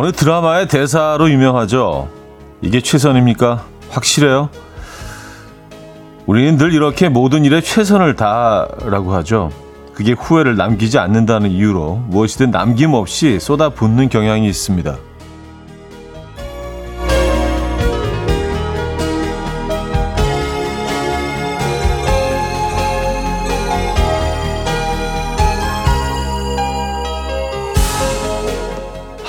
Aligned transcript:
어느 0.00 0.12
드라마의 0.12 0.68
대사로 0.68 1.28
유명하죠. 1.28 2.08
이게 2.62 2.80
최선입니까? 2.80 3.64
확실해요? 3.90 4.48
우리는 6.24 6.56
늘 6.56 6.72
이렇게 6.72 7.08
모든 7.08 7.44
일에 7.44 7.60
최선을 7.60 8.14
다라고 8.14 9.12
하죠. 9.14 9.50
그게 9.94 10.12
후회를 10.12 10.56
남기지 10.56 11.00
않는다는 11.00 11.50
이유로 11.50 11.96
무엇이든 12.06 12.52
남김없이 12.52 13.40
쏟아붓는 13.40 14.08
경향이 14.08 14.48
있습니다. 14.48 14.96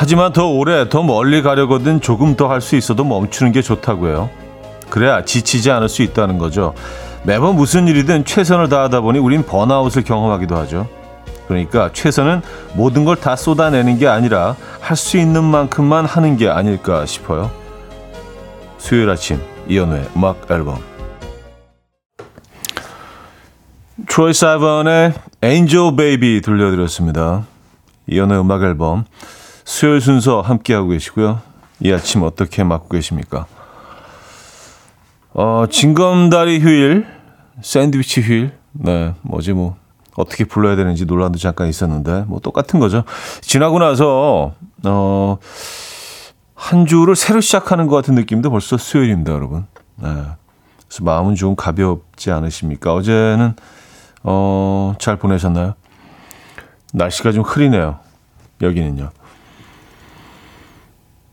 하지만 0.10 0.34
더 0.34 0.48
오래, 0.48 0.90
더 0.90 1.04
멀리 1.04 1.44
가려거든 1.44 2.02
조금 2.02 2.36
더 2.36 2.48
할 2.48 2.62
수 2.62 2.76
있어도 2.76 3.04
멈추는 3.04 3.52
게 3.52 3.62
좋다고요. 3.62 4.32
그래야 4.90 5.24
지치지 5.24 5.70
않을 5.70 5.88
수 5.88 6.02
있다는 6.02 6.40
거죠. 6.40 6.74
매번 7.22 7.56
무슨 7.56 7.88
일이든 7.88 8.26
최선을 8.26 8.70
다하다 8.70 9.02
보니 9.02 9.20
우린 9.20 9.44
번아웃을 9.44 10.04
경험하기도 10.04 10.58
하죠. 10.58 10.88
그러니까 11.48 11.92
최선은 11.94 12.42
모든 12.74 13.06
걸 13.06 13.18
다 13.18 13.36
쏟아내는 13.36 14.00
게 14.00 14.08
아니라 14.08 14.56
할 14.80 14.98
수 14.98 15.20
있는 15.20 15.44
만큼만 15.44 16.06
하는 16.06 16.38
게 16.38 16.50
아닐까 16.50 17.06
싶어요. 17.06 17.52
수요일 18.80 19.12
아침 19.12 19.40
이연우의 19.68 20.10
음악 20.16 20.50
앨범 20.50 20.80
트로이 24.08 24.34
사이번의 24.34 25.14
Angel 25.44 25.96
Baby 25.96 26.42
들려드렸습니다. 26.42 27.46
이연우의 28.08 28.40
음악 28.42 28.64
앨범 28.64 29.06
수요일 29.70 30.02
순서 30.02 30.42
함께하고 30.42 30.90
계시고요. 30.90 31.42
이 31.80 31.94
아침 31.94 32.24
어떻게 32.24 32.64
맞고 32.64 32.90
계십니까? 32.90 33.46
어, 35.32 35.66
징검다리 35.70 36.60
휴일, 36.60 37.06
샌드위치 37.62 38.22
휴일, 38.22 38.58
네, 38.72 39.14
뭐지 39.22 39.54
뭐 39.54 39.78
어떻게 40.16 40.44
불러야 40.44 40.76
되는지 40.76 41.06
논란도 41.06 41.38
잠깐 41.38 41.68
있었는데 41.68 42.24
뭐 42.26 42.40
똑같은 42.40 42.80
거죠. 42.80 43.04
지나고 43.42 43.78
나서 43.78 44.56
어, 44.86 45.38
한 46.56 46.88
주를 46.88 47.16
새로 47.16 47.40
시작하는 47.40 47.86
것 47.86 47.96
같은 47.96 48.16
느낌도 48.16 48.50
벌써 48.50 48.76
수요일입니다, 48.76 49.34
여러분. 49.34 49.68
네. 49.98 50.10
그래서 50.10 51.04
마음은 51.04 51.36
좀 51.36 51.56
가볍지 51.56 52.32
않으십니까? 52.32 52.96
어제는 52.96 53.54
어, 54.24 54.96
잘 54.98 55.18
보내셨나요? 55.18 55.76
날씨가 56.92 57.34
좀 57.34 57.44
흐리네요. 57.44 58.00
여기는요. 58.64 59.12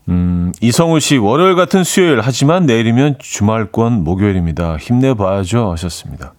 음, 0.09 0.53
이성우 0.61 0.99
씨, 0.99 1.17
월요일 1.17 1.55
같은 1.55 1.83
수요일, 1.83 2.21
하지만 2.21 2.65
내일이면 2.65 3.17
주말권 3.19 4.03
목요일입니다. 4.03 4.77
힘내봐야죠. 4.77 5.71
하셨습니다. 5.73 6.33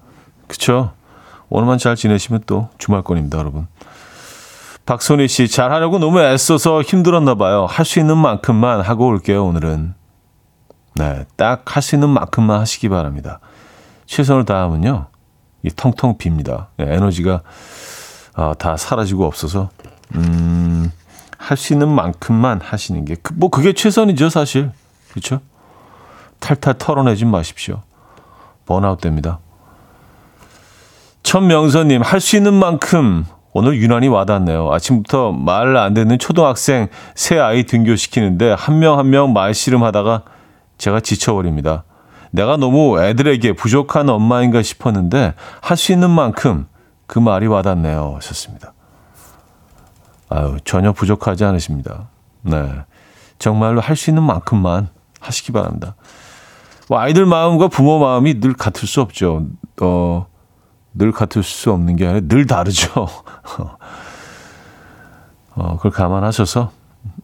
그쵸? 0.46 0.92
오늘만 1.50 1.78
잘 1.78 1.94
지내시면 1.94 2.42
또 2.46 2.70
주말권입니다, 2.78 3.38
여러분. 3.38 3.66
박선희 4.86 5.28
씨, 5.28 5.48
잘하려고 5.48 5.98
너무 5.98 6.20
애써서 6.20 6.80
힘들었나 6.80 7.34
봐요. 7.34 7.66
할 7.68 7.84
수 7.84 7.98
있는 8.00 8.16
만큼만 8.16 8.80
하고 8.80 9.06
올게요, 9.08 9.44
오늘은. 9.44 9.94
네, 10.94 11.24
딱 11.36 11.62
할 11.66 11.82
수 11.82 11.94
있는 11.94 12.08
만큼만 12.08 12.60
하시기 12.60 12.88
바랍니다. 12.88 13.40
최선을 14.06 14.46
다하면요, 14.46 15.08
이 15.62 15.68
텅텅 15.76 16.16
빕니다. 16.16 16.66
네, 16.78 16.86
에너지가 16.94 17.42
아, 18.34 18.54
다 18.58 18.76
사라지고 18.78 19.26
없어서, 19.26 19.68
음, 20.14 20.90
할 21.38 21.56
수 21.56 21.72
있는 21.72 21.88
만큼만 21.88 22.60
하시는 22.60 23.04
게, 23.06 23.16
그, 23.22 23.32
뭐, 23.34 23.48
그게 23.48 23.72
최선이죠, 23.72 24.28
사실. 24.28 24.70
그렇죠? 25.10 25.40
탈탈 26.40 26.74
털어내지 26.78 27.24
마십시오. 27.24 27.82
번아웃 28.66 29.00
됩니다. 29.00 29.38
천명선님, 31.22 32.02
할 32.02 32.20
수 32.20 32.36
있는 32.36 32.54
만큼 32.54 33.24
오늘 33.52 33.76
유난히 33.80 34.08
와닿네요. 34.08 34.70
아침부터 34.72 35.32
말 35.32 35.76
안 35.76 35.94
듣는 35.94 36.18
초등학생 36.18 36.88
새 37.14 37.38
아이 37.38 37.64
등교시키는데 37.64 38.52
한 38.58 38.78
명 38.78 38.98
한 38.98 39.10
명 39.10 39.32
말씨름 39.32 39.82
하다가 39.82 40.22
제가 40.76 41.00
지쳐버립니다. 41.00 41.84
내가 42.30 42.56
너무 42.56 43.00
애들에게 43.02 43.54
부족한 43.54 44.08
엄마인가 44.10 44.62
싶었는데 44.62 45.34
할 45.60 45.76
수 45.76 45.92
있는 45.92 46.10
만큼 46.10 46.66
그 47.06 47.18
말이 47.18 47.46
와닿네요. 47.46 48.14
하셨습니다. 48.16 48.72
아유, 50.30 50.56
전혀 50.64 50.92
부족하지 50.92 51.44
않으십니다. 51.44 52.08
네. 52.42 52.70
정말로 53.38 53.80
할 53.80 53.96
수 53.96 54.10
있는 54.10 54.22
만큼만 54.24 54.88
하시기 55.20 55.52
바랍니다. 55.52 55.94
뭐 56.88 56.98
아이들 56.98 57.26
마음과 57.26 57.68
부모 57.68 57.98
마음이 57.98 58.40
늘 58.40 58.52
같을 58.54 58.88
수 58.88 59.00
없죠. 59.00 59.46
어, 59.80 60.26
늘 60.94 61.12
같을 61.12 61.42
수 61.42 61.72
없는 61.72 61.96
게 61.96 62.06
아니라 62.06 62.26
늘 62.28 62.46
다르죠. 62.46 63.08
어, 65.54 65.76
그걸 65.76 65.90
감안하셔서, 65.92 66.70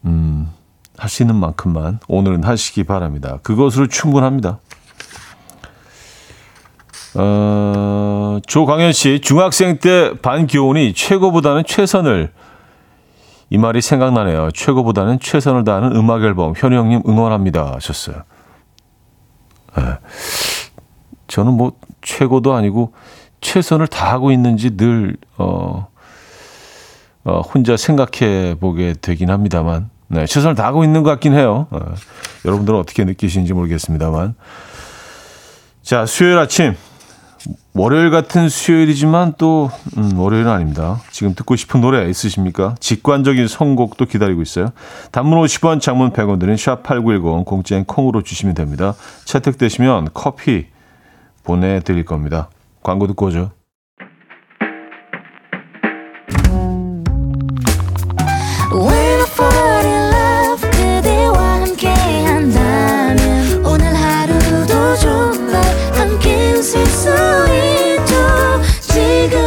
음, 0.06 0.50
할 0.96 1.08
수 1.10 1.22
있는 1.22 1.34
만큼만 1.36 1.98
오늘은 2.08 2.44
하시기 2.44 2.84
바랍니다. 2.84 3.38
그것으로 3.42 3.88
충분합니다. 3.88 4.58
어, 7.16 8.38
조광현 8.46 8.92
씨, 8.92 9.20
중학생 9.20 9.78
때 9.78 10.12
반 10.22 10.46
교훈이 10.46 10.94
최고보다는 10.94 11.64
최선을 11.66 12.32
이 13.54 13.56
말이 13.56 13.80
생각나네요. 13.80 14.50
최고보다는 14.52 15.20
최선을 15.20 15.62
다하는 15.62 15.94
음악 15.94 16.24
앨범 16.24 16.54
현우 16.56 16.74
형님 16.74 17.02
응원합니다 17.06 17.74
하셨어요. 17.76 18.24
네. 19.76 19.84
저는 21.28 21.52
뭐 21.52 21.74
최고도 22.02 22.52
아니고 22.52 22.94
최선을 23.40 23.86
다하고 23.86 24.32
있는지 24.32 24.76
늘 24.76 25.16
어, 25.38 25.86
어, 27.22 27.40
혼자 27.42 27.76
생각해 27.76 28.56
보게 28.58 28.92
되긴 29.00 29.30
합니다만 29.30 29.88
네, 30.08 30.26
최선을 30.26 30.56
다하고 30.56 30.82
있는 30.82 31.04
것 31.04 31.10
같긴 31.10 31.34
해요. 31.34 31.68
어, 31.70 31.78
여러분들은 32.44 32.76
어떻게 32.76 33.04
느끼시는지 33.04 33.52
모르겠습니다만 33.52 34.34
자 35.80 36.06
수요일 36.06 36.38
아침 36.38 36.74
월요일 37.76 38.10
같은 38.10 38.48
수요일이지만 38.48 39.34
또 39.36 39.68
음, 39.96 40.16
월요일은 40.16 40.48
아닙니다. 40.48 41.00
지금 41.10 41.34
듣고 41.34 41.56
싶은 41.56 41.80
노래 41.80 42.08
있으십니까? 42.08 42.76
직관적인 42.78 43.48
선곡도 43.48 44.04
기다리고 44.04 44.42
있어요. 44.42 44.70
단문 45.10 45.40
50원, 45.40 45.80
장문 45.80 46.12
100원 46.12 46.38
드는 46.38 46.54
샵8910 46.54 47.44
공짜인 47.44 47.84
콩으로 47.84 48.22
주시면 48.22 48.54
됩니다. 48.54 48.94
채택되시면 49.24 50.10
커피 50.14 50.66
보내드릴 51.42 52.04
겁니다. 52.04 52.48
광고 52.84 53.08
듣고 53.08 53.26
오죠. 53.26 53.50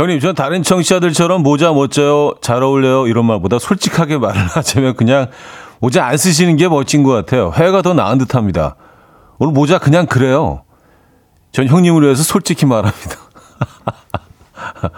형님, 0.00 0.18
전 0.18 0.34
다른 0.34 0.62
청취자들처럼 0.62 1.42
모자 1.42 1.74
멋져요, 1.74 2.32
잘 2.40 2.62
어울려요, 2.62 3.06
이런 3.06 3.26
말보다 3.26 3.58
솔직하게 3.58 4.16
말을 4.16 4.40
하자면 4.48 4.96
그냥 4.96 5.26
모자 5.78 6.06
안 6.06 6.16
쓰시는 6.16 6.56
게 6.56 6.68
멋진 6.68 7.02
것 7.02 7.12
같아요. 7.12 7.52
회가 7.54 7.82
더 7.82 7.92
나은 7.92 8.16
듯 8.16 8.34
합니다. 8.34 8.76
오늘 9.38 9.52
모자 9.52 9.76
그냥 9.78 10.06
그래요. 10.06 10.62
전 11.52 11.66
형님을 11.66 12.02
위해서 12.02 12.22
솔직히 12.22 12.64
말합니다. 12.64 13.16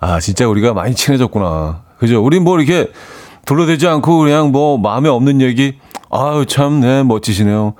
아, 0.00 0.18
진짜 0.18 0.48
우리가 0.48 0.74
많이 0.74 0.96
친해졌구나. 0.96 1.82
그죠? 1.98 2.20
우리 2.20 2.40
뭐 2.40 2.58
이렇게 2.58 2.90
둘러대지 3.44 3.86
않고 3.86 4.18
그냥 4.18 4.50
뭐 4.50 4.78
마음에 4.78 5.08
없는 5.08 5.40
얘기, 5.40 5.78
아유, 6.10 6.44
참, 6.44 6.80
네, 6.80 7.04
멋지시네요. 7.04 7.74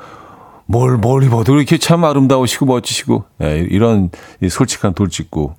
뭘, 0.67 0.99
뭘 0.99 1.25
입어도 1.25 1.57
이렇게 1.57 1.79
참 1.79 2.05
아름다우시고 2.05 2.67
멋지시고, 2.67 3.25
네, 3.39 3.67
이런 3.71 4.11
이 4.41 4.49
솔직한 4.49 4.95
돌직구. 4.95 5.55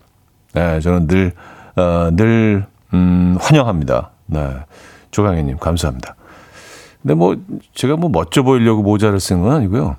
네, 0.53 0.79
저는 0.79 1.07
늘, 1.07 1.33
어, 1.75 2.09
늘, 2.13 2.65
음, 2.93 3.37
환영합니다. 3.39 4.11
네. 4.27 4.55
조강현님, 5.11 5.57
감사합니다. 5.57 6.15
근데 7.01 7.13
뭐 7.13 7.35
제가 7.73 7.95
뭐 7.95 8.09
멋져 8.09 8.43
보이려고 8.43 8.83
모자를 8.83 9.19
쓴 9.19 9.41
건 9.41 9.53
아니고요. 9.53 9.95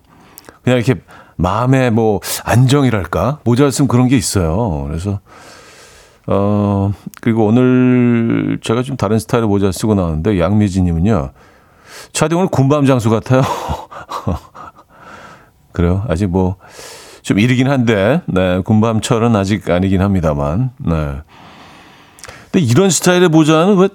그냥 0.62 0.79
이렇게 0.79 1.00
마음의 1.37 1.91
뭐 1.93 2.20
안정이랄까 2.44 3.38
모자를 3.44 3.73
쓰면 3.73 3.88
그런 3.88 4.08
게 4.08 4.17
있어요. 4.17 4.85
그래서 4.87 5.20
어 6.26 6.93
그리고 7.23 7.46
오늘 7.46 8.58
제가 8.62 8.82
좀 8.82 8.99
다른 8.99 9.19
스타일의 9.19 9.49
모자 9.49 9.73
쓰고 9.73 9.94
나왔는데 9.94 10.38
양미진님은요. 10.38 11.31
차디 12.12 12.35
오늘 12.35 12.49
군밤 12.49 12.85
장수 12.85 13.08
같아요. 13.08 13.41
그래요. 15.73 16.05
아직 16.08 16.26
뭐 16.26 16.56
좀 17.22 17.38
이르긴 17.38 17.69
한데 17.69 18.22
네 18.26 18.61
군밤철은 18.61 19.37
아직 19.37 19.69
아니긴 19.70 20.02
합니다만 20.02 20.70
네. 20.78 21.20
근데 22.50 22.67
이런 22.67 22.90
스타일의 22.90 23.28
모자는 23.28 23.76
왜 23.76 23.88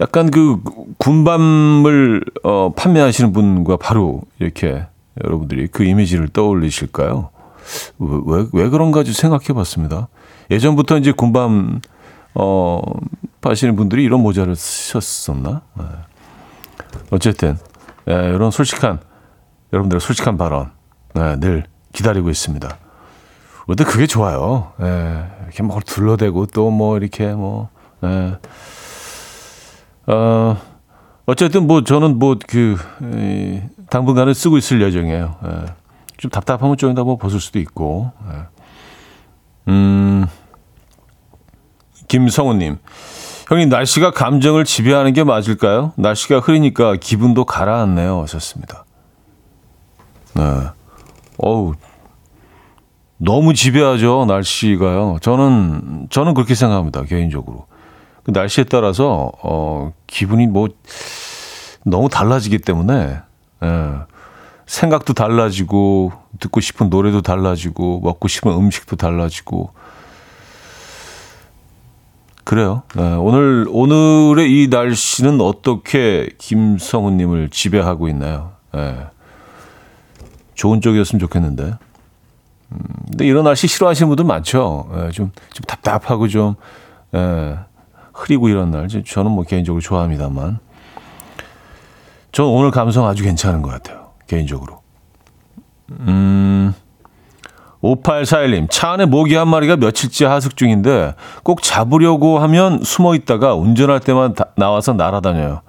약간 0.00 0.30
그 0.30 0.60
군밤을 0.98 2.24
어, 2.42 2.72
판매하시는 2.76 3.32
분과 3.32 3.76
바로 3.76 4.22
이렇게 4.40 4.86
여러분들이 5.22 5.68
그 5.68 5.84
이미지를 5.84 6.28
떠올리실까요? 6.28 7.30
왜, 7.98 8.20
왜, 8.26 8.46
왜 8.52 8.68
그런가 8.68 9.04
좀 9.04 9.14
생각해 9.14 9.52
봤습니다. 9.54 10.08
예전부터 10.50 10.98
이제 10.98 11.12
군밤, 11.12 11.80
어, 12.34 12.82
파시는 13.40 13.76
분들이 13.76 14.02
이런 14.04 14.20
모자를 14.20 14.56
쓰셨었나? 14.56 15.62
네. 15.74 15.84
어쨌든, 17.10 17.56
예, 18.08 18.12
이런 18.12 18.50
솔직한, 18.50 18.98
여러분들의 19.72 20.00
솔직한 20.00 20.36
발언, 20.36 20.70
네, 21.14 21.38
늘 21.38 21.64
기다리고 21.94 22.28
있습니다. 22.28 22.76
근데 23.66 23.84
그게 23.84 24.06
좋아요. 24.06 24.72
예, 24.82 25.24
이렇게 25.44 25.62
뭐 25.62 25.80
둘러대고 25.80 26.46
또 26.46 26.70
뭐 26.70 26.98
이렇게 26.98 27.28
뭐, 27.32 27.70
예. 28.04 28.36
어, 30.06 30.58
어쨌든 31.24 31.66
뭐 31.66 31.82
저는 31.82 32.18
뭐 32.18 32.36
그 32.46 32.76
당분간은 33.88 34.34
쓰고 34.34 34.58
있을 34.58 34.82
예정이에요. 34.82 35.36
예. 35.46 35.64
좀 36.18 36.30
답답하면 36.30 36.76
좀더뭐 36.76 37.16
벗을 37.16 37.40
수도 37.40 37.58
있고. 37.58 38.12
예. 38.30 38.42
음, 39.68 40.26
김성우님. 42.08 42.78
형님, 43.48 43.68
날씨가 43.70 44.10
감정을 44.10 44.64
지배하는 44.64 45.12
게 45.14 45.22
맞을까요? 45.24 45.92
날씨가 45.96 46.40
흐리니까 46.40 46.96
기분도 46.96 47.44
가라앉네요. 47.44 48.22
하셨습니다. 48.22 48.84
네. 50.34 50.42
어우, 51.44 51.74
너무 53.18 53.52
지배하죠, 53.52 54.24
날씨가요. 54.26 55.18
저는, 55.20 56.08
저는 56.08 56.32
그렇게 56.32 56.54
생각합니다, 56.54 57.02
개인적으로. 57.04 57.66
그 58.24 58.30
날씨에 58.30 58.64
따라서 58.64 59.30
어 59.42 59.92
기분이 60.06 60.46
뭐 60.46 60.68
너무 61.84 62.08
달라지기 62.08 62.58
때문에 62.58 63.18
예. 63.62 63.90
생각도 64.66 65.12
달라지고 65.12 66.12
듣고 66.40 66.60
싶은 66.60 66.88
노래도 66.88 67.20
달라지고 67.20 68.00
먹고 68.00 68.28
싶은 68.28 68.50
음식도 68.50 68.96
달라지고 68.96 69.72
그래요. 72.44 72.82
예. 72.98 73.02
오늘 73.02 73.66
오늘의 73.68 74.50
이 74.50 74.68
날씨는 74.68 75.42
어떻게 75.42 76.30
김성훈님을 76.38 77.50
지배하고 77.50 78.08
있나요? 78.08 78.52
예. 78.74 79.08
좋은 80.54 80.80
쪽이었으면 80.80 81.20
좋겠는데. 81.20 81.62
음, 82.72 82.78
근데 83.10 83.26
이런 83.26 83.44
날씨 83.44 83.66
싫어하시는 83.66 84.08
분들 84.08 84.24
많죠. 84.24 84.88
예, 84.96 85.10
좀, 85.10 85.30
좀 85.52 85.64
답답하고 85.66 86.28
좀, 86.28 86.54
예, 87.14 87.58
흐리고 88.12 88.48
이런 88.48 88.70
날 88.70 88.88
저는 88.88 89.30
뭐 89.30 89.44
개인적으로 89.44 89.80
좋아합니다만 89.80 90.60
저는 92.32 92.50
오늘 92.50 92.70
감성 92.70 93.06
아주 93.06 93.22
괜찮은 93.22 93.62
것 93.62 93.70
같아요. 93.70 94.10
개인적으로. 94.26 94.80
음. 95.90 96.74
5841님, 97.82 98.68
차 98.70 98.92
안에 98.92 99.04
모기 99.04 99.34
한 99.34 99.46
마리가 99.48 99.76
며칠째 99.76 100.24
하숙 100.24 100.56
중인데 100.56 101.14
꼭 101.42 101.62
잡으려고 101.62 102.38
하면 102.38 102.82
숨어 102.82 103.14
있다가 103.14 103.54
운전할 103.54 104.00
때만 104.00 104.34
다, 104.34 104.46
나와서 104.56 104.94
날아다녀요. 104.94 105.60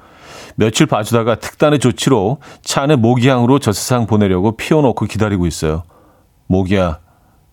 며칠 0.55 0.85
봐주다가 0.85 1.35
특단의 1.35 1.79
조치로 1.79 2.39
차 2.61 2.83
안에 2.83 2.95
모기향으로 2.95 3.59
저 3.59 3.71
세상 3.71 4.07
보내려고 4.07 4.55
피워놓고 4.55 5.05
기다리고 5.05 5.45
있어요. 5.45 5.83
모기야, 6.47 6.99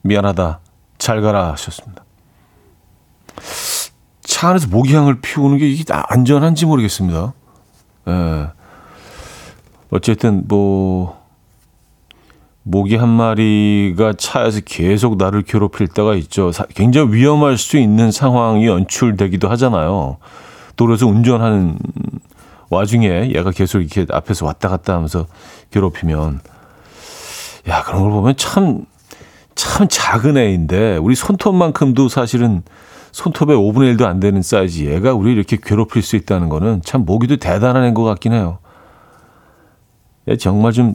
미안하다. 0.03 0.61
잘 0.99 1.21
가라 1.21 1.53
하셨습니다. 1.53 2.05
차 4.23 4.51
안에서 4.51 4.69
모기향을 4.69 5.21
피우는 5.21 5.59
게 5.59 5.69
이게 5.69 5.85
안전한지 5.93 6.67
모르겠습니다. 6.67 7.33
예. 8.09 8.49
어쨌든 9.91 10.45
뭐 10.47 11.21
모기 12.63 12.97
한 12.97 13.09
마리가 13.09 14.15
차에서 14.17 14.61
계속 14.65 15.17
나를 15.17 15.43
괴롭힐 15.43 15.89
때가 15.89 16.15
있죠. 16.15 16.53
굉장히 16.75 17.13
위험할 17.15 17.59
수 17.59 17.77
있는 17.77 18.13
상황이 18.13 18.67
연출되기도 18.67 19.49
하잖아요. 19.51 20.19
도로에서 20.77 21.07
운전하는 21.07 21.77
와중에 22.73 23.33
얘가 23.35 23.51
계속 23.51 23.81
이렇게 23.81 24.07
앞에서 24.11 24.47
왔다 24.47 24.69
갔다 24.69 24.95
하면서 24.95 25.27
괴롭히면 25.71 26.41
야 27.69 27.83
그런 27.83 28.03
걸 28.03 28.11
보면 28.11 28.37
참참 28.37 29.89
작은 29.89 30.37
애인데 30.37 30.97
우리 30.97 31.15
손톱만큼도 31.15 32.09
사실은 32.09 32.63
손톱의 33.13 33.57
5분의 33.57 33.97
1도 33.97 34.07
안 34.07 34.21
되는 34.21 34.41
사이즈 34.43 34.85
얘가 34.85 35.13
우리 35.13 35.33
이렇게 35.33 35.59
괴롭힐 35.63 36.03
수 36.03 36.17
있다는 36.17 36.49
거는 36.49 36.81
참 36.83 37.05
모기도 37.05 37.37
대단한 37.37 37.85
애인 37.85 37.95
것 37.95 38.05
같긴 38.05 38.33
해요. 38.33 38.59
얘 40.29 40.37
정말 40.37 40.73
좀, 40.73 40.95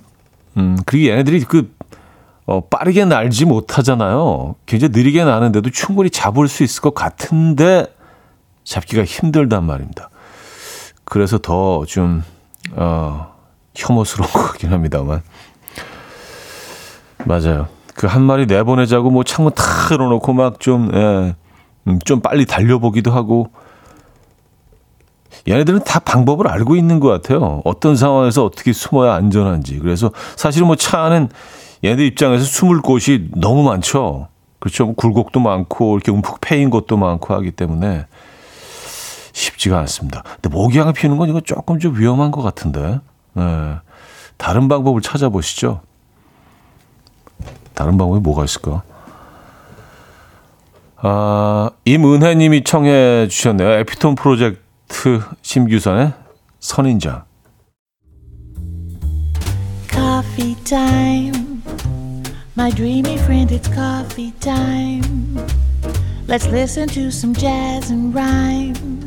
음, 0.58 0.78
그리고 0.86 1.12
얘네들이 1.12 1.42
그, 1.42 1.72
어, 2.48 2.62
빠르게 2.62 3.06
날지 3.06 3.46
못하잖아요. 3.46 4.56
굉장히 4.66 4.94
느리게 4.94 5.26
나는데도 5.26 5.70
충분히 5.70 6.10
잡을 6.10 6.48
수 6.48 6.64
있을 6.64 6.82
것 6.82 6.96
같은데 6.96 7.86
잡기가 8.64 9.04
힘들단 9.04 9.64
말입니다. 9.64 10.10
그래서 11.10 11.38
더 11.38 11.86
좀, 11.86 12.24
어, 12.74 13.34
혐오스러운 13.76 14.30
것 14.32 14.42
같긴 14.48 14.72
합니다만. 14.72 15.22
맞아요. 17.26 17.68
그 17.96 18.06
한 18.08 18.22
마리 18.22 18.46
내보내자고 18.46 19.10
뭐 19.10 19.24
창문 19.24 19.54
탁 19.56 19.66
열어놓고 19.92 20.34
막 20.34 20.60
좀, 20.60 20.92
예. 20.94 21.36
음, 21.88 22.00
좀 22.06 22.22
빨리 22.22 22.46
달려보기도 22.46 23.12
하고 23.12 23.50
얘네들은 25.48 25.84
다 25.86 26.00
방법을 26.00 26.48
알고 26.48 26.76
있는 26.76 27.00
것 27.00 27.08
같아요. 27.08 27.62
어떤 27.64 27.96
상황에서 27.96 28.44
어떻게 28.44 28.74
숨어야 28.74 29.14
안전한지. 29.14 29.80
그래서 29.80 30.12
사실은 30.36 30.68
뭐차 30.68 31.02
안은 31.04 31.30
얘네들 31.84 32.06
입장에서 32.06 32.44
숨을 32.44 32.82
곳이 32.82 33.30
너무 33.36 33.64
많죠. 33.64 34.28
그렇죠. 34.60 34.86
뭐 34.86 34.96
굴곡도 34.96 35.40
많고 35.40 35.96
이렇게 35.96 36.12
움푹 36.12 36.42
패인 36.42 36.70
것도 36.70 36.98
많고 36.98 37.34
하기 37.36 37.52
때문에 37.52 38.06
쉽지가 39.38 39.78
않습니다. 39.80 40.24
근데 40.24 40.50
모기향을 40.50 40.94
피우는 40.94 41.18
건 41.18 41.30
이거 41.30 41.42
조금 41.42 41.80
좀 41.80 41.98
위험한 41.98 42.32
것 42.32 42.42
같은데. 42.42 43.00
네. 43.34 43.76
다른 44.38 44.68
방법을 44.68 45.02
찾아보시죠. 45.02 45.82
다른 47.76 47.98
방법이 47.98 48.20
뭐가 48.22 48.44
있을까? 48.44 48.82
아, 50.98 51.70
임은혜 51.86 52.34
님이 52.34 52.64
청해 52.64 53.28
주셨네요. 53.28 53.70
에피톤 53.80 54.16
프로젝트 54.16 55.22
심규선의 55.44 56.14
선인장. 56.60 57.26
Coffee. 59.90 60.56
My 62.58 62.72
dreamy 62.72 63.18
friend, 63.20 63.54
it's 63.54 63.70
coffee 63.72 64.34
time. 64.40 65.38
Let's 66.28 66.48
listen 66.48 66.88
to 66.90 67.08
some 67.08 67.34
jazz 67.34 67.92
and 67.92 68.14
rhyme 68.14 69.07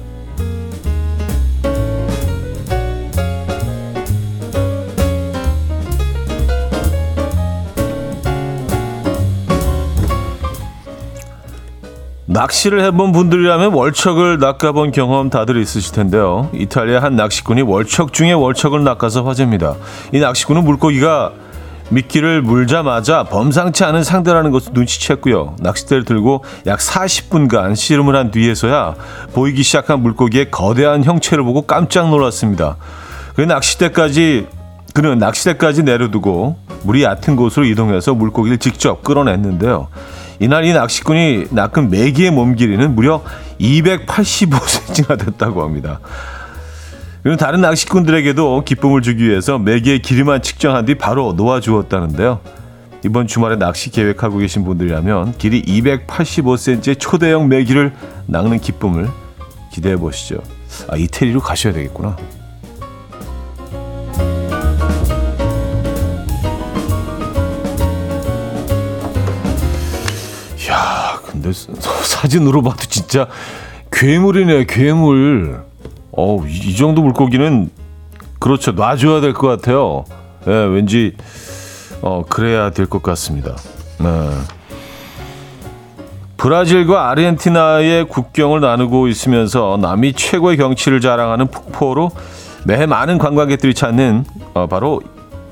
낚시를 12.31 12.81
해본 12.85 13.11
분들이라면 13.11 13.73
월척을 13.73 14.39
낚아본 14.39 14.91
경험 14.91 15.29
다들 15.29 15.57
있으실 15.57 15.93
텐데요. 15.93 16.49
이탈리아 16.53 17.01
한 17.01 17.17
낚시꾼이 17.17 17.61
월척 17.61 18.13
중에 18.13 18.31
월척을 18.31 18.85
낚아서 18.85 19.23
화제입니다. 19.23 19.75
이 20.13 20.19
낚시꾼은 20.19 20.63
물고기가 20.63 21.33
미끼를 21.89 22.41
물자마자 22.41 23.23
범상치 23.23 23.83
않은 23.83 24.05
상대라는 24.05 24.51
것을 24.51 24.71
눈치챘고요. 24.71 25.61
낚싯대를 25.61 26.05
들고 26.05 26.45
약 26.67 26.79
40분간 26.79 27.75
씨름을 27.75 28.15
한 28.15 28.31
뒤에서야 28.31 28.95
보이기 29.33 29.61
시작한 29.63 29.99
물고기의 29.99 30.51
거대한 30.51 31.03
형체를 31.03 31.43
보고 31.43 31.63
깜짝 31.63 32.09
놀랐습니다. 32.09 32.77
그 33.35 33.41
낚싯대까지 33.41 34.47
그는 34.93 35.17
낚시대까지 35.17 35.83
내려두고 35.83 36.55
물이 36.83 37.03
얕은 37.03 37.35
곳으로 37.35 37.65
이동해서 37.65 38.13
물고기를 38.13 38.57
직접 38.57 39.03
끌어냈는데요. 39.03 39.89
이날 40.41 40.65
이 40.65 40.73
낚시꾼이 40.73 41.49
낚은 41.51 41.91
메기의 41.91 42.31
몸 42.31 42.55
길이는 42.55 42.95
무려 42.95 43.23
285cm나 43.59 45.23
됐다고 45.23 45.61
합니다. 45.61 45.99
그리고 47.21 47.37
다른 47.37 47.61
낚시꾼들에게도 47.61 48.63
기쁨을 48.63 49.03
주기 49.03 49.29
위해서 49.29 49.59
메기의 49.59 50.01
길이만 50.01 50.41
측정한 50.41 50.85
뒤 50.85 50.95
바로 50.95 51.33
놓아주었다는데요. 51.33 52.39
이번 53.05 53.27
주말에 53.27 53.55
낚시 53.57 53.91
계획하고 53.91 54.39
계신 54.39 54.63
분들이라면 54.63 55.37
길이 55.37 55.61
285cm의 55.61 56.99
초대형 56.99 57.47
메기를 57.47 57.93
낚는 58.25 58.61
기쁨을 58.61 59.09
기대해 59.71 59.95
보시죠. 59.95 60.41
아, 60.89 60.97
이태리로 60.97 61.39
가셔야 61.39 61.71
되겠구나. 61.71 62.17
근데 71.41 71.51
사진으로 72.03 72.61
봐도 72.61 72.77
진짜 72.87 73.27
괴물이네, 73.91 74.65
괴물. 74.65 75.61
어, 76.13 76.43
이, 76.47 76.51
이 76.51 76.75
정도 76.75 77.01
물고기는 77.01 77.69
그렇죠. 78.39 78.71
놔줘야 78.71 79.21
될 79.21 79.33
것 79.33 79.47
같아요. 79.47 80.05
예, 80.47 80.51
왠지 80.51 81.15
어, 82.01 82.23
그래야 82.27 82.69
될 82.71 82.87
것 82.87 83.01
같습니다. 83.03 83.55
네. 83.99 84.29
브라질과 86.37 87.09
아르헨티나의 87.11 88.05
국경을 88.07 88.61
나누고 88.61 89.07
있으면서 89.07 89.77
남미 89.79 90.13
최고의 90.13 90.57
경치를 90.57 90.99
자랑하는 90.99 91.47
폭포로 91.47 92.09
매해 92.65 92.87
많은 92.87 93.19
관광객들이 93.19 93.73
찾는 93.75 94.25
어, 94.55 94.65
바로 94.67 95.01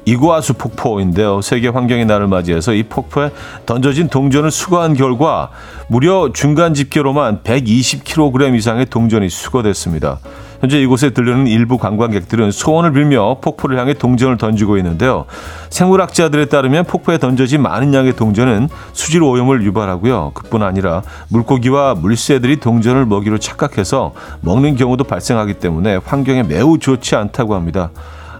이구아수 0.05 0.53
폭포인데요. 0.53 1.41
세계 1.41 1.67
환경의 1.67 2.05
날을 2.05 2.27
맞이해서 2.27 2.73
이 2.73 2.83
폭포에 2.83 3.31
던져진 3.65 4.09
동전을 4.09 4.51
수거한 4.51 4.93
결과 4.93 5.49
무려 5.87 6.31
중간 6.33 6.73
집계로만 6.73 7.41
120kg 7.43 8.55
이상의 8.55 8.85
동전이 8.87 9.29
수거됐습니다. 9.29 10.19
현재 10.61 10.81
이곳에 10.81 11.11
들르는 11.11 11.47
일부 11.47 11.77
관광객들은 11.77 12.51
소원을 12.51 12.91
빌며 12.91 13.37
폭포를 13.41 13.79
향해 13.79 13.93
동전을 13.93 14.37
던지고 14.37 14.77
있는데요. 14.77 15.25
생물학자들에 15.69 16.45
따르면 16.45 16.83
폭포에 16.83 17.17
던져진 17.17 17.61
많은 17.61 17.93
양의 17.93 18.15
동전은 18.15 18.67
수질 18.91 19.23
오염을 19.23 19.63
유발하고요. 19.63 20.31
그뿐 20.33 20.63
아니라 20.63 21.01
물고기와 21.29 21.95
물새들이 21.95 22.57
동전을 22.57 23.05
먹이로 23.05 23.37
착각해서 23.37 24.13
먹는 24.41 24.75
경우도 24.75 25.05
발생하기 25.05 25.55
때문에 25.55 25.97
환경에 26.03 26.43
매우 26.43 26.77
좋지 26.77 27.15
않다고 27.15 27.55
합니다. 27.55 27.91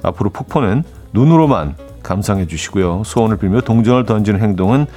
앞으로 0.04 0.30
폭포는 0.30 0.84
눈으로만 1.13 1.75
감상해 2.04 2.48
주시고요. 2.48 3.04
소원을 3.06 3.38
빌며 3.38 3.62
동전을 3.62 4.06
던지는 4.06 4.42
행동은 4.42 4.88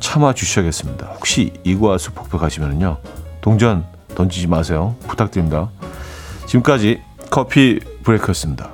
참아 0.00 0.34
주셔야겠습니다. 0.34 1.06
혹시 1.14 1.52
이구아수 1.64 2.12
폭포 2.12 2.38
가시면요. 2.38 2.98
동전 3.40 3.84
던지지 4.14 4.46
마세요. 4.46 4.96
부탁드립니다. 5.06 5.70
지금까지 6.46 7.02
커피 7.30 7.80
브레이크였습니다. 8.02 8.70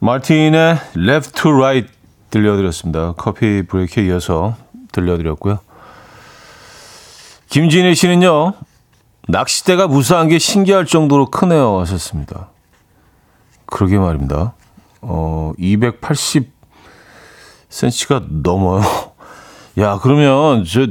마틴의 0.00 0.78
Left 0.96 1.32
to 1.32 1.52
Right 1.52 1.92
들려드렸습니다. 2.30 3.14
커피 3.16 3.62
브레이크에 3.66 4.04
이어서 4.06 4.56
들려드렸고요. 4.92 5.58
김진희 7.48 7.94
씨는요. 7.94 8.52
낚싯대가 9.28 9.86
무사한 9.88 10.28
게 10.28 10.38
신기할 10.38 10.86
정도로 10.86 11.26
크네요 11.30 11.78
하셨습니다. 11.80 12.48
그러게 13.66 13.98
말입니다. 13.98 14.54
어, 15.02 15.52
280cm가 15.58 18.26
넘어요. 18.42 18.82
야, 19.78 19.98
그러면 20.02 20.64
저 20.64 20.86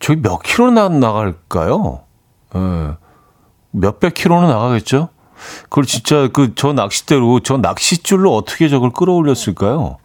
저기 0.00 0.22
몇 0.22 0.38
킬로 0.38 0.70
나, 0.70 0.88
나갈까요? 0.88 2.00
예. 2.56 2.96
몇백 3.72 4.14
킬로는 4.14 4.48
나가겠죠? 4.48 5.10
그걸 5.64 5.84
진짜 5.84 6.28
그 6.28 6.54
저 6.56 6.72
낚싯대로 6.72 7.40
저 7.40 7.58
낚싯줄로 7.58 8.34
어떻게 8.34 8.68
저걸 8.68 8.90
끌어올렸을까요? 8.90 9.98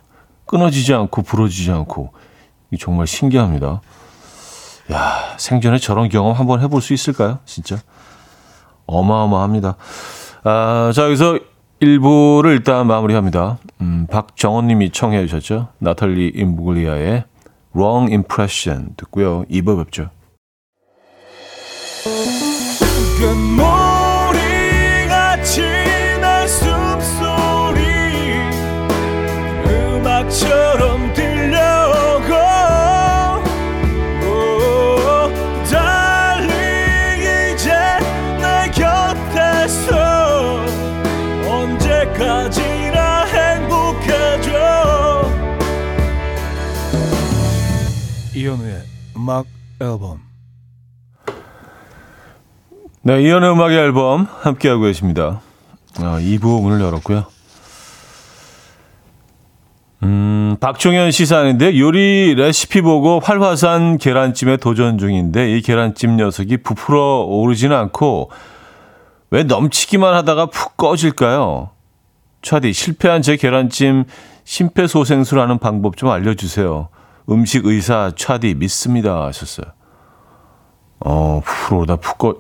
끊어지지 0.46 0.94
않고 0.94 1.24
부러지지 1.24 1.72
않고 1.72 2.14
이 2.72 2.78
정말 2.78 3.08
신기합니다. 3.08 3.82
야 4.92 5.25
생전에 5.38 5.78
저런 5.78 6.10
경험 6.10 6.34
한번 6.34 6.62
해볼 6.62 6.82
수 6.82 6.94
있을까요? 6.94 7.40
진짜 7.46 7.78
어마어마합니다. 8.86 9.76
아, 10.44 10.92
자 10.94 11.06
여기서 11.06 11.40
1부를 11.82 12.52
일단 12.52 12.88
마무리합니다. 12.88 13.58
음, 13.82 14.08
박정원님이 14.10 14.92
청해 14.92 15.26
주셨죠? 15.28 15.70
나탈리 15.80 16.32
임부글리아의 16.36 17.26
Wrong 17.76 18.12
Impression 18.14 18.96
듣고요. 18.96 19.44
2부 19.46 19.84
뵙죠. 19.84 20.10
음악 49.26 49.48
앨범 49.82 50.20
네, 53.02 53.24
이연의 53.24 53.52
음악의 53.54 53.78
앨범 53.78 54.28
함께하고 54.42 54.84
계십니다. 54.84 55.42
아, 55.98 56.20
2부 56.20 56.62
문을 56.62 56.80
열었고요. 56.80 57.26
음, 60.04 60.58
박종현 60.60 61.10
시사인데 61.10 61.80
요리 61.80 62.36
레시피 62.36 62.82
보고 62.82 63.20
활화산 63.20 63.98
계란찜에 63.98 64.58
도전 64.58 65.00
중인데 65.00 65.58
이 65.58 65.62
계란찜 65.62 66.18
녀석이 66.18 66.58
부풀어 66.58 67.22
오르지는 67.22 67.76
않고 67.76 68.30
왜 69.32 69.44
넘치기만 69.44 70.14
하다가 70.14 70.48
푹 70.48 70.78
꺼질까요? 70.78 71.72
차디 72.44 72.74
실패한 72.74 73.24
제 73.24 73.38
계란찜 73.38 74.06
심폐소생술하는 74.44 75.58
방법 75.58 75.98
좀 75.98 76.10
알려주세요. 76.10 76.90
음식 77.30 77.66
의사 77.66 78.12
차디 78.16 78.56
믿습니다 78.56 79.26
하셨어요. 79.26 79.68
어, 81.00 81.42
오르다 81.72 81.98
푹 81.98 82.18
꺼. 82.18 82.36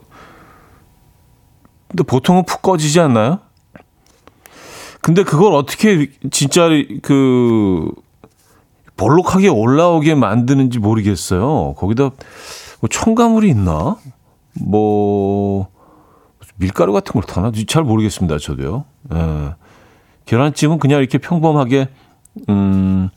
근데 1.87 2.03
보통은 2.03 2.45
푹 2.45 2.61
꺼지지 2.61 2.99
않나요? 2.99 3.39
근데 5.01 5.23
그걸 5.23 5.53
어떻게 5.53 6.09
진짜 6.31 6.67
그 7.03 7.91
볼록하게 8.97 9.49
올라오게 9.49 10.15
만드는지 10.15 10.79
모르겠어요. 10.79 11.73
거기다 11.75 12.09
뭐 12.79 12.89
첨가물이 12.89 13.49
있나? 13.49 13.97
뭐 14.59 15.69
밀가루 16.55 16.93
같은 16.93 17.13
걸 17.13 17.23
타나? 17.23 17.51
잘 17.67 17.83
모르겠습니다. 17.83 18.37
저도요. 18.37 18.85
예. 19.13 19.55
계란찜은 20.25 20.79
그냥 20.79 20.99
이렇게 20.99 21.17
평범하게 21.17 21.89
음 22.49 23.09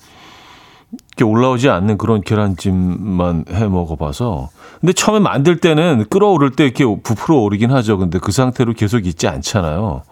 이렇게 0.92 1.24
올라오지 1.24 1.68
않는 1.68 1.98
그런 1.98 2.20
계란찜만 2.22 3.46
해 3.50 3.66
먹어봐서. 3.66 4.48
근데 4.80 4.92
처음에 4.92 5.18
만들 5.20 5.58
때는 5.58 6.06
끓어오를 6.08 6.52
때 6.52 6.64
이렇게 6.64 6.84
부풀어 6.84 7.38
오르긴 7.38 7.70
하죠. 7.72 7.98
근데 7.98 8.18
그 8.18 8.32
상태로 8.32 8.74
계속 8.74 9.06
있지 9.06 9.26
않잖아요. 9.28 10.02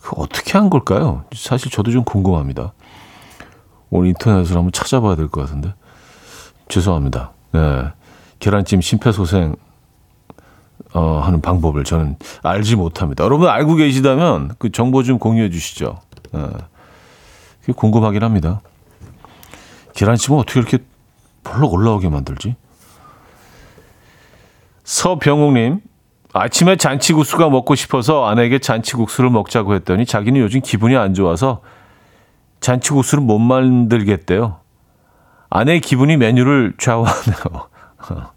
그 0.00 0.12
어떻게 0.16 0.56
한 0.56 0.70
걸까요? 0.70 1.24
사실 1.34 1.70
저도 1.70 1.90
좀 1.90 2.04
궁금합니다. 2.04 2.72
오늘 3.90 4.08
인터넷으로 4.08 4.58
한번 4.58 4.72
찾아봐야 4.72 5.16
될 5.16 5.28
것 5.28 5.42
같은데. 5.42 5.74
죄송합니다. 6.68 7.32
네. 7.52 7.84
계란찜 8.38 8.80
심폐소생 8.80 9.56
어, 10.94 11.20
하는 11.22 11.40
방법을 11.40 11.84
저는 11.84 12.16
알지 12.42 12.76
못합니다. 12.76 13.24
여러분 13.24 13.48
알고 13.48 13.74
계시다면 13.74 14.52
그 14.58 14.70
정보 14.72 15.02
좀 15.02 15.18
공유해 15.18 15.50
주시죠. 15.50 15.98
네. 16.32 16.46
궁금하긴 17.74 18.22
합니다. 18.22 18.60
계란찜은 19.96 20.38
어떻게 20.38 20.60
이렇게 20.60 20.78
벌럭 21.42 21.72
올라오게 21.72 22.08
만들지? 22.08 22.54
서병욱님, 24.84 25.80
아침에 26.32 26.76
잔치국수가 26.76 27.48
먹고 27.48 27.74
싶어서 27.74 28.26
아내에게 28.26 28.58
잔치국수를 28.58 29.30
먹자고 29.30 29.74
했더니 29.74 30.04
자기는 30.06 30.38
요즘 30.40 30.60
기분이 30.60 30.96
안 30.96 31.14
좋아서 31.14 31.62
잔치국수를 32.60 33.24
못 33.24 33.38
만들겠대요. 33.38 34.60
아내의 35.48 35.80
기분이 35.80 36.16
메뉴를 36.18 36.74
좌우하네요. 36.78 37.68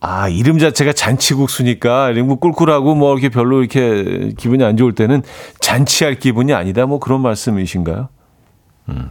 아, 0.00 0.28
이름 0.28 0.58
자체가 0.58 0.92
잔치국수니까, 0.92 2.12
뭐 2.24 2.36
꿀꿀하고 2.36 2.94
뭐 2.94 3.12
이렇게 3.14 3.30
별로 3.30 3.60
이렇게 3.60 4.32
기분이 4.36 4.62
안 4.62 4.76
좋을 4.76 4.94
때는 4.94 5.22
잔치할 5.60 6.16
기분이 6.16 6.52
아니다. 6.52 6.86
뭐 6.86 7.00
그런 7.00 7.20
말씀이신가요? 7.22 8.08
음. 8.90 9.10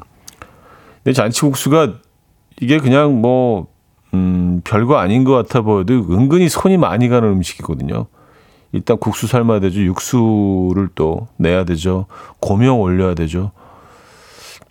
근데 1.07 1.15
잔치국수가 1.15 1.93
이게 2.59 2.79
그냥 2.79 3.21
뭐, 3.21 3.67
음, 4.13 4.59
별거 4.65 4.97
아닌 4.97 5.23
것 5.23 5.31
같아 5.31 5.61
보여도 5.61 5.93
은근히 5.93 6.49
손이 6.49 6.75
많이 6.75 7.07
가는 7.07 7.29
음식이거든요. 7.29 8.07
일단 8.73 8.97
국수 8.97 9.25
삶아야 9.25 9.61
되죠. 9.61 9.79
육수를 9.83 10.89
또 10.95 11.29
내야 11.37 11.63
되죠. 11.63 12.07
고명 12.41 12.81
올려야 12.81 13.13
되죠. 13.13 13.51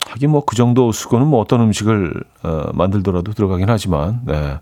하긴 0.09 0.29
뭐 0.29 0.43
그 0.45 0.57
정도 0.57 0.93
수고는 0.93 1.27
뭐 1.27 1.41
어떤 1.41 1.63
음식을 1.63 2.23
어, 2.43 2.65
만들더라도 2.75 3.33
들어가긴 3.33 3.71
하지만, 3.71 4.21
네. 4.27 4.59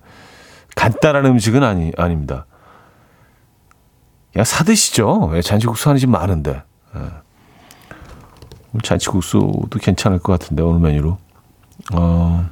간단한 0.76 1.26
음식은 1.26 1.64
아니, 1.64 1.90
아닙니다. 1.96 2.46
그냥 4.32 4.44
사 4.44 4.62
드시죠. 4.62 5.32
예, 5.34 5.42
잔치국수 5.42 5.88
하는 5.88 5.98
집 5.98 6.08
많은데. 6.08 6.62
예. 6.94 7.00
잔치국수도 8.80 9.70
괜찮을 9.80 10.20
것 10.20 10.38
같은데, 10.38 10.62
오늘 10.62 10.78
메뉴로. 10.78 11.23
어. 11.92 12.48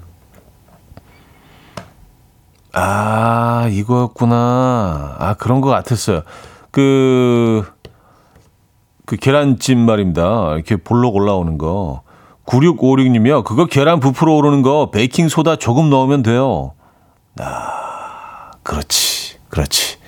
아, 2.75 3.69
이거였구나. 3.71 5.17
아, 5.19 5.35
그런 5.35 5.61
것 5.61 5.69
같았어요. 5.71 6.23
그, 6.71 7.65
그 9.05 9.17
계란찜 9.17 9.79
말입니다. 9.79 10.55
이렇게 10.55 10.77
볼록 10.77 11.15
올라오는 11.17 11.59
거. 11.59 12.03
9656님이요. 12.47 13.45
그거 13.45 13.67
계란 13.67 14.01
부풀어 14.01 14.35
오르는 14.35 14.63
거 14.63 14.91
베이킹소다 14.91 15.57
조금 15.57 15.91
넣으면 15.91 16.23
돼요. 16.23 16.73
아, 17.39 18.51
그렇지. 18.63 19.39
그렇지. 19.49 19.99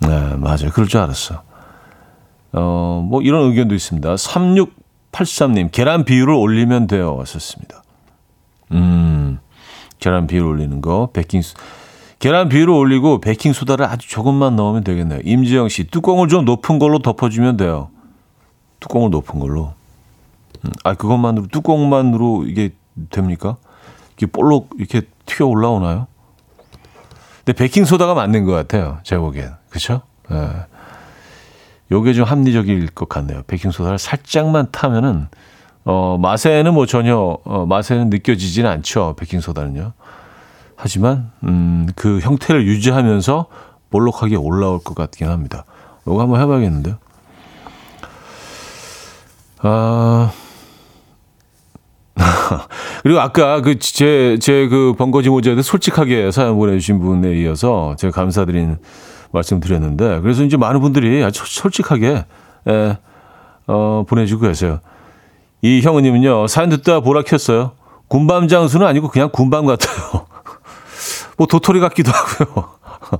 네, 0.00 0.08
맞아요. 0.36 0.70
그럴 0.72 0.88
줄 0.88 1.00
알았어. 1.00 1.42
어, 2.52 3.06
뭐 3.08 3.22
이런 3.22 3.50
의견도 3.50 3.74
있습니다. 3.74 4.14
3683님, 4.14 5.70
계란 5.72 6.04
비율을 6.04 6.34
올리면 6.34 6.86
돼요. 6.86 7.14
왔었습니다. 7.16 7.82
음, 8.72 9.38
계란 9.98 10.26
비율 10.26 10.44
올리는 10.44 10.80
거, 10.80 11.10
베킹, 11.12 11.42
계란 12.18 12.48
비율을 12.48 12.72
올리고 12.72 13.20
베킹 13.20 13.52
소다를 13.52 13.86
아주 13.86 14.08
조금만 14.08 14.56
넣으면 14.56 14.84
되겠네요. 14.84 15.20
임지영 15.24 15.68
씨, 15.68 15.84
뚜껑을 15.84 16.28
좀 16.28 16.44
높은 16.44 16.78
걸로 16.78 16.98
덮어주면 16.98 17.56
돼요. 17.56 17.90
뚜껑을 18.80 19.10
높은 19.10 19.38
걸로. 19.38 19.74
음, 20.64 20.70
아, 20.84 20.94
그것만으로, 20.94 21.46
뚜껑만으로 21.48 22.44
이게 22.46 22.70
됩니까? 23.10 23.56
이게 24.16 24.26
볼록 24.26 24.70
이렇게 24.78 25.02
튀어 25.26 25.46
올라오나요? 25.46 26.06
근데 27.44 27.52
베킹 27.52 27.84
소다가 27.84 28.14
맞는 28.14 28.44
것 28.44 28.52
같아요. 28.52 28.98
제가 29.02 29.20
보기엔. 29.20 29.52
그쵸? 29.70 30.02
예. 30.32 30.66
요게 31.92 32.14
좀 32.14 32.24
합리적일 32.24 32.88
것 32.88 33.08
같네요. 33.08 33.42
베킹 33.46 33.70
소다를 33.70 33.98
살짝만 33.98 34.68
타면은, 34.72 35.28
어, 35.86 36.18
맛에는 36.20 36.74
뭐 36.74 36.84
전혀, 36.84 37.16
어, 37.16 37.64
맛에는 37.66 38.10
느껴지지는 38.10 38.68
않죠. 38.68 39.14
베킹소다는요. 39.18 39.92
하지만, 40.74 41.30
음, 41.44 41.86
그 41.94 42.18
형태를 42.18 42.66
유지하면서 42.66 43.46
볼록하게 43.90 44.34
올라올 44.36 44.80
것 44.80 44.94
같긴 44.96 45.28
합니다. 45.28 45.64
요거 46.06 46.20
한번 46.20 46.40
해봐야겠는데요. 46.42 46.96
아, 49.60 50.32
그리고 53.02 53.20
아까 53.20 53.60
그 53.60 53.78
제 53.78 54.36
제 54.38 54.68
그 54.68 54.94
번거지 54.98 55.28
모자에도 55.30 55.62
솔직하게 55.62 56.30
사연 56.30 56.56
보내주신 56.56 56.98
분에 57.00 57.32
이어서 57.40 57.94
제가 57.98 58.10
감사드리는 58.12 58.78
말씀 59.32 59.60
드렸는데 59.60 60.20
그래서 60.20 60.42
이제 60.42 60.56
많은 60.56 60.80
분들이 60.80 61.22
아주 61.24 61.42
솔직하게 61.46 62.24
에, 62.68 62.98
어, 63.66 64.04
보내주고 64.08 64.46
계세요. 64.46 64.80
이 65.62 65.80
형우님은요 65.80 66.46
사연 66.46 66.70
듣다 66.70 67.00
보라 67.00 67.22
켰어요. 67.22 67.72
군밤 68.08 68.48
장수는 68.48 68.86
아니고 68.86 69.08
그냥 69.08 69.30
군밤 69.32 69.66
같아요. 69.66 70.26
뭐 71.36 71.46
도토리 71.46 71.80
같기도 71.80 72.12
하고요. 72.12 72.68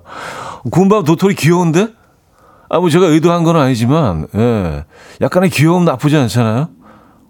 군밤 0.70 1.04
도토리 1.04 1.34
귀여운데? 1.34 1.88
아, 2.68 2.80
뭐 2.80 2.90
제가 2.90 3.06
의도한 3.06 3.44
건 3.44 3.56
아니지만, 3.56 4.26
예. 4.34 4.84
약간의 5.20 5.50
귀여움 5.50 5.84
나쁘지 5.84 6.16
않잖아요? 6.16 6.68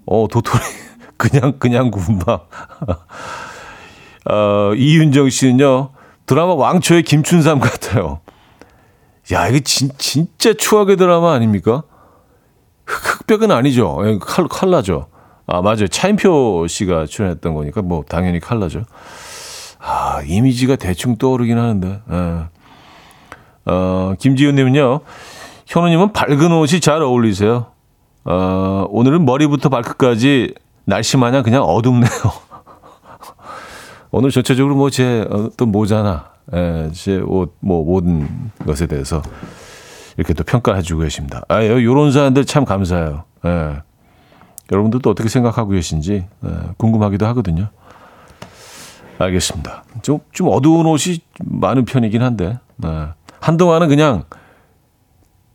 어, 0.07 0.27
도토리. 0.31 0.63
그냥, 1.19 1.59
그냥 1.59 1.91
군밤. 1.91 2.39
어, 4.31 4.73
이윤정 4.75 5.29
씨는요, 5.29 5.91
드라마 6.25 6.55
왕초의 6.55 7.03
김춘삼 7.03 7.61
같아요. 7.61 8.21
야, 9.33 9.49
이게 9.49 9.61
진, 9.61 9.91
진짜 9.99 10.53
추억의 10.55 10.97
드라마 10.97 11.35
아닙니까? 11.35 11.83
흑백은 12.87 13.51
아니죠. 13.51 13.99
예, 14.05 14.19
칼, 14.21 14.47
칼라죠. 14.49 15.09
아, 15.47 15.63
맞아요. 15.63 15.89
차인표 15.89 16.67
씨가 16.69 17.07
출연했던 17.07 17.55
거니까, 17.55 17.83
뭐, 17.83 18.05
당연히 18.09 18.41
칼라죠. 18.41 18.85
아, 19.79 20.23
이미지가 20.27 20.77
대충 20.77 21.17
떠오르긴 21.17 21.59
하는데, 21.59 22.01
예. 22.11 22.45
어, 23.67 24.15
김지훈 24.19 24.55
님은요, 24.55 25.01
현우 25.67 25.89
님은 25.89 26.13
밝은 26.13 26.53
옷이 26.53 26.81
잘 26.81 27.03
어울리세요. 27.03 27.67
어, 28.25 28.87
오늘은 28.91 29.25
머리부터 29.25 29.69
발끝까지 29.69 30.55
날씨 30.85 31.17
마냥 31.17 31.43
그냥 31.43 31.63
어둡네요. 31.63 32.11
오늘 34.11 34.31
전체적으로 34.31 34.77
뭐제 34.77 35.27
어떤 35.31 35.71
모자나, 35.71 36.31
예, 36.55 36.91
제 36.93 37.19
옷, 37.19 37.57
뭐, 37.61 37.85
모든 37.85 38.51
것에 38.65 38.87
대해서 38.87 39.23
이렇게 40.17 40.35
또 40.35 40.45
평가해 40.45 40.83
주고 40.83 41.03
계십니다. 41.03 41.43
아, 41.49 41.63
요런 41.65 42.13
사연들 42.13 42.45
참 42.45 42.65
감사해요. 42.65 43.25
예. 43.45 43.83
여러분들도 44.73 45.09
어떻게 45.09 45.29
생각하고 45.29 45.71
계신지 45.71 46.27
예, 46.45 46.49
궁금하기도 46.77 47.27
하거든요. 47.27 47.69
알겠습니다. 49.19 49.85
좀, 50.03 50.21
좀 50.33 50.49
어두운 50.51 50.87
옷이 50.87 51.21
많은 51.39 51.85
편이긴 51.85 52.23
한데, 52.23 52.59
예. 52.85 53.09
한동안은 53.41 53.89
그냥 53.89 54.25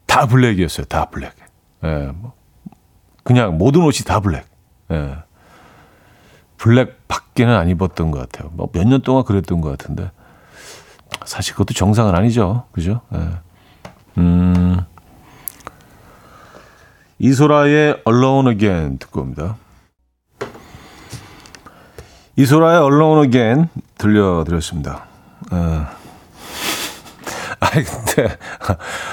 다 0.06 0.26
블랙이었어요. 0.26 0.86
다 0.86 1.06
블랙. 1.06 1.34
예, 1.84 2.12
뭐 2.16 2.34
그냥 3.24 3.58
모든 3.58 3.82
옷이 3.82 4.06
다 4.06 4.20
블랙. 4.20 4.46
예. 4.92 5.16
블랙 6.58 7.08
밖에는 7.08 7.54
안 7.54 7.70
입었던 7.70 8.12
것 8.12 8.20
같아요. 8.20 8.52
뭐몇년 8.54 9.02
동안 9.02 9.24
그랬던 9.24 9.62
것 9.62 9.70
같은데. 9.70 10.12
사실 11.26 11.54
그것도 11.54 11.74
정상은 11.74 12.16
아니죠. 12.16 12.66
그죠? 12.72 13.02
예. 13.14 13.20
음. 14.18 14.80
이소라의 17.20 18.02
Alone 18.08 18.52
Again 18.52 18.98
듣고 19.00 19.22
옵니다. 19.22 19.58
이소라의 22.36 22.82
Alone 22.82 23.26
Again 23.26 23.68
들려드렸습니다. 23.98 25.06
예. 25.54 26.02
아이, 27.60 27.84
근데, 27.84 28.38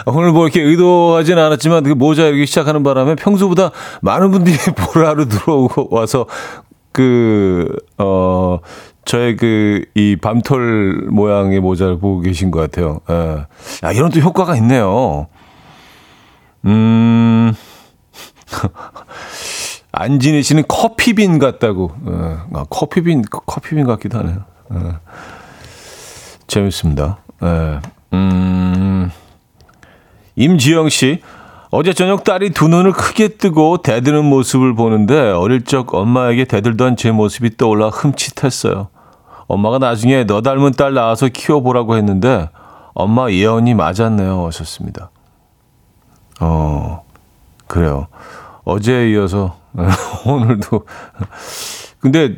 오늘 0.06 0.32
뭐 0.32 0.46
이렇게 0.46 0.62
의도하진 0.62 1.36
않았지만, 1.38 1.84
그 1.84 1.90
모자 1.90 2.24
이렇게 2.24 2.46
시작하는 2.46 2.82
바람에 2.82 3.14
평소보다 3.14 3.72
많은 4.00 4.30
분들이 4.30 4.56
보라로 4.74 5.26
들어오고 5.26 5.88
와서, 5.90 6.26
그, 6.92 7.68
어, 7.98 8.58
저의 9.08 9.36
그, 9.36 9.86
이 9.94 10.16
밤톨 10.20 11.08
모양의 11.10 11.60
모자를 11.60 11.98
보고 11.98 12.20
계신 12.20 12.50
것 12.50 12.60
같아요. 12.60 13.00
예. 13.08 13.46
야, 13.82 13.92
이런 13.92 14.10
또 14.10 14.20
효과가 14.20 14.54
있네요. 14.56 15.28
음, 16.66 17.54
안진희 19.92 20.42
씨는 20.42 20.64
커피빈 20.68 21.38
같다고. 21.38 21.90
예. 22.06 22.12
아, 22.52 22.64
커피빈, 22.68 23.22
커피빈 23.46 23.86
같기도 23.86 24.18
하네요. 24.18 24.44
예. 24.74 24.78
재밌습니다. 26.46 27.16
예. 27.44 27.80
음, 28.12 29.10
임지영 30.36 30.90
씨. 30.90 31.22
어제 31.70 31.94
저녁 31.94 32.24
딸이 32.24 32.50
두 32.50 32.68
눈을 32.68 32.92
크게 32.92 33.28
뜨고 33.28 33.78
대드는 33.78 34.26
모습을 34.26 34.74
보는데 34.74 35.18
어릴 35.18 35.64
적 35.64 35.94
엄마에게 35.94 36.44
대들던 36.44 36.96
제 36.96 37.10
모습이 37.10 37.56
떠올라 37.56 37.88
흠칫했어요. 37.88 38.88
엄마가 39.48 39.78
나중에 39.78 40.24
너 40.24 40.42
닮은 40.42 40.72
딸 40.72 40.94
낳아서 40.94 41.28
키워보라고 41.28 41.96
했는데 41.96 42.48
엄마 42.94 43.30
예언이 43.30 43.74
맞았네요. 43.74 44.46
하셨습니다. 44.46 45.10
어, 46.40 47.04
그래요. 47.66 48.06
어제에 48.64 49.10
이어서 49.10 49.56
오늘도. 50.26 50.84
근데 52.00 52.36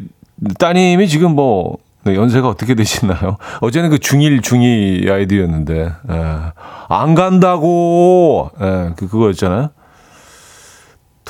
따님이 0.58 1.08
지금 1.08 1.34
뭐 1.34 1.76
네, 2.04 2.14
연세가 2.14 2.48
어떻게 2.48 2.74
되시나요? 2.74 3.36
어제는 3.60 3.90
그 3.90 3.96
중1, 3.96 4.40
중2 4.40 5.10
아이들이었는데, 5.10 5.92
예. 6.10 6.36
안 6.88 7.14
간다고! 7.14 8.50
예, 8.58 8.92
그, 8.96 9.06
그거였잖아요. 9.06 9.68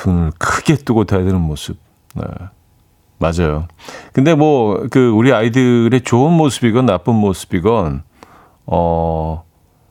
눈을 0.05 0.31
크게 0.37 0.75
뜨고 0.75 1.03
다니는 1.03 1.41
모습. 1.41 1.77
네. 2.15 2.23
맞아요. 3.21 3.67
근데 4.13 4.33
뭐, 4.33 4.87
그, 4.89 5.09
우리 5.09 5.31
아이들의 5.31 6.01
좋은 6.01 6.33
모습이건 6.33 6.87
나쁜 6.87 7.13
모습이건, 7.13 8.01
어, 8.65 9.43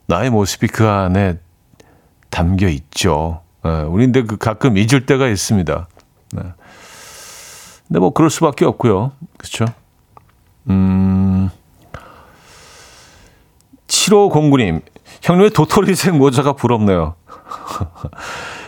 나의 0.06 0.30
모습이 0.30 0.66
그 0.66 0.88
안에 0.88 1.38
담겨 2.28 2.66
있죠. 2.68 3.42
예, 3.64 3.82
우리 3.82 4.04
근데 4.06 4.24
그 4.24 4.36
가끔 4.36 4.76
잊을 4.76 5.06
때가 5.06 5.28
있습니다. 5.28 5.88
네. 6.32 6.42
근데 7.86 8.00
뭐 8.00 8.10
그럴 8.10 8.30
수밖에 8.30 8.64
없고요. 8.64 9.12
그렇죠? 9.38 9.66
음. 10.68 11.50
7509님, 13.86 14.82
형님의 15.22 15.50
도토리색 15.50 16.16
모자가 16.16 16.54
부럽네요. 16.54 17.14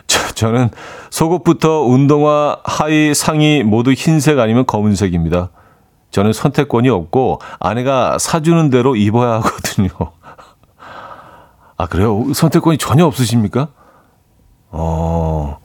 저, 0.42 0.48
저는 0.48 0.70
속옷부터 1.11 1.83
운동화, 1.83 2.59
하의, 2.64 3.14
상의 3.14 3.62
모두 3.62 3.92
흰색 3.92 4.40
아니면 4.40 4.66
검은색입니다. 4.66 5.50
저는 6.11 6.33
선택권이 6.33 6.88
없고 6.88 7.40
아내가 7.61 8.18
사주는 8.18 8.68
대로 8.70 8.96
입어야 8.96 9.35
하거든요. 9.35 9.88
아, 11.78 11.87
그래요? 11.87 12.24
선택권이 12.35 12.78
전혀 12.78 13.07
없으십니까? 13.07 13.68
어. 14.70 15.59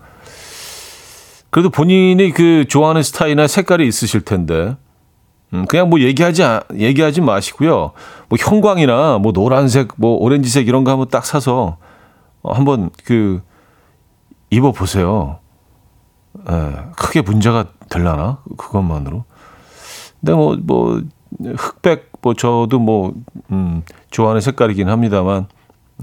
그래도 1.49 1.71
본인이 1.71 2.31
그 2.31 2.65
좋아하는 2.69 3.01
스타일이나 3.01 3.47
색깔이 3.47 3.87
있으실 3.87 4.21
텐데. 4.21 4.77
음, 5.53 5.65
그냥 5.65 5.89
뭐 5.89 5.99
얘기하지, 6.01 6.43
아- 6.43 6.61
얘기하지 6.75 7.21
마시고요. 7.21 7.93
뭐 8.29 8.37
형광이나 8.39 9.17
뭐 9.17 9.31
노란색, 9.31 9.93
뭐 9.95 10.17
오렌지색 10.17 10.67
이런 10.67 10.83
거 10.83 10.91
한번 10.91 11.09
딱 11.09 11.25
사서 11.25 11.77
어, 12.43 12.53
한번 12.53 12.91
그 13.05 13.41
입어보세요. 14.49 15.39
예, 16.49 16.75
크게 16.95 17.21
문제가 17.21 17.65
될라나? 17.89 18.39
그것만으로. 18.57 19.25
근데 20.19 20.33
뭐, 20.33 20.57
뭐, 20.61 21.01
흑백, 21.55 22.11
뭐, 22.21 22.33
저도 22.33 22.79
뭐, 22.79 23.13
음, 23.51 23.83
좋아하는 24.11 24.41
색깔이긴 24.41 24.89
합니다만, 24.89 25.47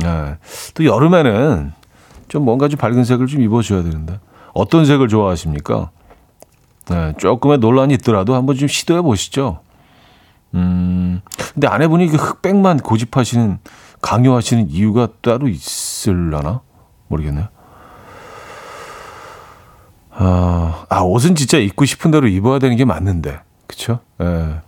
예, 0.02 0.38
또 0.74 0.84
여름에는 0.84 1.72
좀 2.28 2.44
뭔가 2.44 2.68
좀 2.68 2.78
밝은 2.78 3.04
색을 3.04 3.26
좀 3.26 3.42
입어줘야 3.42 3.82
되는데, 3.82 4.18
어떤 4.52 4.84
색을 4.84 5.08
좋아하십니까? 5.08 5.90
네, 6.86 7.14
조금의 7.16 7.58
논란이 7.58 7.94
있더라도 7.94 8.34
한번 8.34 8.56
좀 8.56 8.68
시도해 8.68 9.02
보시죠. 9.02 9.60
음, 10.54 11.22
근데 11.54 11.66
아내분이 11.66 12.08
그 12.08 12.16
흑백만 12.16 12.78
고집하시는, 12.78 13.58
강요하시는 14.02 14.70
이유가 14.70 15.08
따로 15.22 15.48
있을라나? 15.48 16.60
모르겠네요. 17.08 17.48
아, 20.16 20.86
아, 20.88 21.00
옷은 21.00 21.34
진짜 21.34 21.58
입고 21.58 21.84
싶은 21.84 22.10
대로 22.10 22.28
입어야 22.28 22.58
되는 22.58 22.76
게 22.76 22.84
맞는데. 22.84 23.40
그쵸? 23.66 24.00
예. 24.20 24.60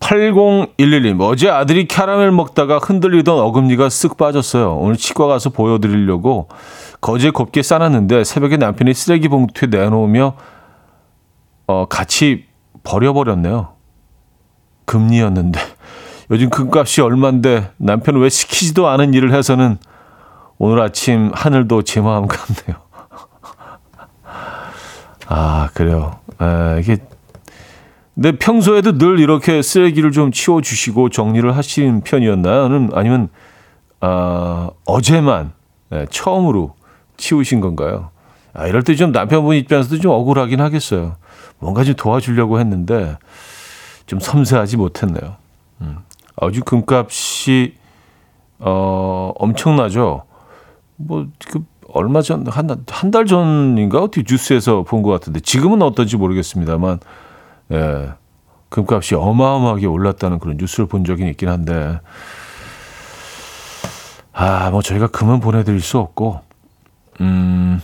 8011님, 0.00 1.20
어제 1.20 1.50
아들이 1.50 1.86
캐러멜 1.86 2.30
먹다가 2.30 2.78
흔들리던 2.78 3.38
어금니가 3.38 3.88
쓱 3.88 4.16
빠졌어요. 4.16 4.76
오늘 4.76 4.96
치과 4.96 5.26
가서 5.26 5.50
보여드리려고 5.50 6.48
거제 7.02 7.30
곱게 7.30 7.62
싸놨는데 7.62 8.24
새벽에 8.24 8.56
남편이 8.56 8.94
쓰레기 8.94 9.28
봉투에 9.28 9.68
내놓으며 9.68 10.34
어, 11.66 11.86
같이 11.86 12.46
버려버렸네요. 12.84 13.74
금리였는데. 14.86 15.60
요즘 16.30 16.48
금값이 16.50 17.00
얼만데 17.02 17.72
남편은 17.76 18.20
왜 18.20 18.28
시키지도 18.28 18.88
않은 18.88 19.12
일을 19.14 19.34
해서는 19.34 19.78
오늘 20.58 20.80
아침 20.80 21.30
하늘도 21.34 21.82
제 21.82 22.00
마음 22.00 22.26
같네요. 22.26 22.76
아, 25.28 25.68
그래요. 25.74 26.18
에, 26.40 26.80
이게 26.80 26.98
근데 28.14 28.32
평소에도 28.32 28.98
늘 28.98 29.20
이렇게 29.20 29.62
쓰레기를 29.62 30.10
좀 30.10 30.32
치워주시고 30.32 31.10
정리를 31.10 31.56
하시는 31.56 32.00
편이었나요? 32.00 32.88
아니면, 32.92 33.28
아, 34.00 34.70
어제만 34.86 35.52
예, 35.92 36.06
처음으로 36.10 36.74
치우신 37.16 37.60
건가요? 37.60 38.10
아, 38.54 38.66
이럴 38.66 38.82
때 38.82 38.94
좀 38.96 39.12
남편분 39.12 39.54
입장에서도 39.56 40.00
좀 40.00 40.10
억울하긴 40.12 40.60
하겠어요. 40.60 41.14
뭔가 41.60 41.84
좀 41.84 41.94
도와주려고 41.94 42.58
했는데 42.58 43.16
좀 44.06 44.18
섬세하지 44.18 44.76
못했네요. 44.78 45.36
음. 45.82 45.98
아주 46.36 46.62
금값이 46.64 47.74
어, 48.58 49.32
엄청나죠. 49.36 50.24
뭐그 50.98 51.64
얼마 51.94 52.20
전 52.22 52.44
한 52.46 52.68
한 52.90 53.10
달 53.10 53.24
전인가 53.26 53.98
어떻게 54.02 54.22
뉴스에서 54.28 54.82
본 54.82 55.02
것 55.02 55.10
같은데 55.10 55.40
지금은 55.40 55.80
어떤지 55.82 56.16
모르겠습니다만 56.16 57.00
예, 57.72 58.10
금값이 58.68 59.14
어마어마하게 59.14 59.86
올랐다는 59.86 60.38
그런 60.38 60.56
뉴스를 60.58 60.86
본 60.86 61.04
적이 61.04 61.28
있긴 61.30 61.48
한데, 61.48 62.00
아, 64.32 64.70
뭐 64.70 64.82
저희가 64.82 65.08
금은 65.08 65.40
보내드릴 65.40 65.80
수 65.80 65.98
없고, 65.98 66.40
음, 67.20 67.80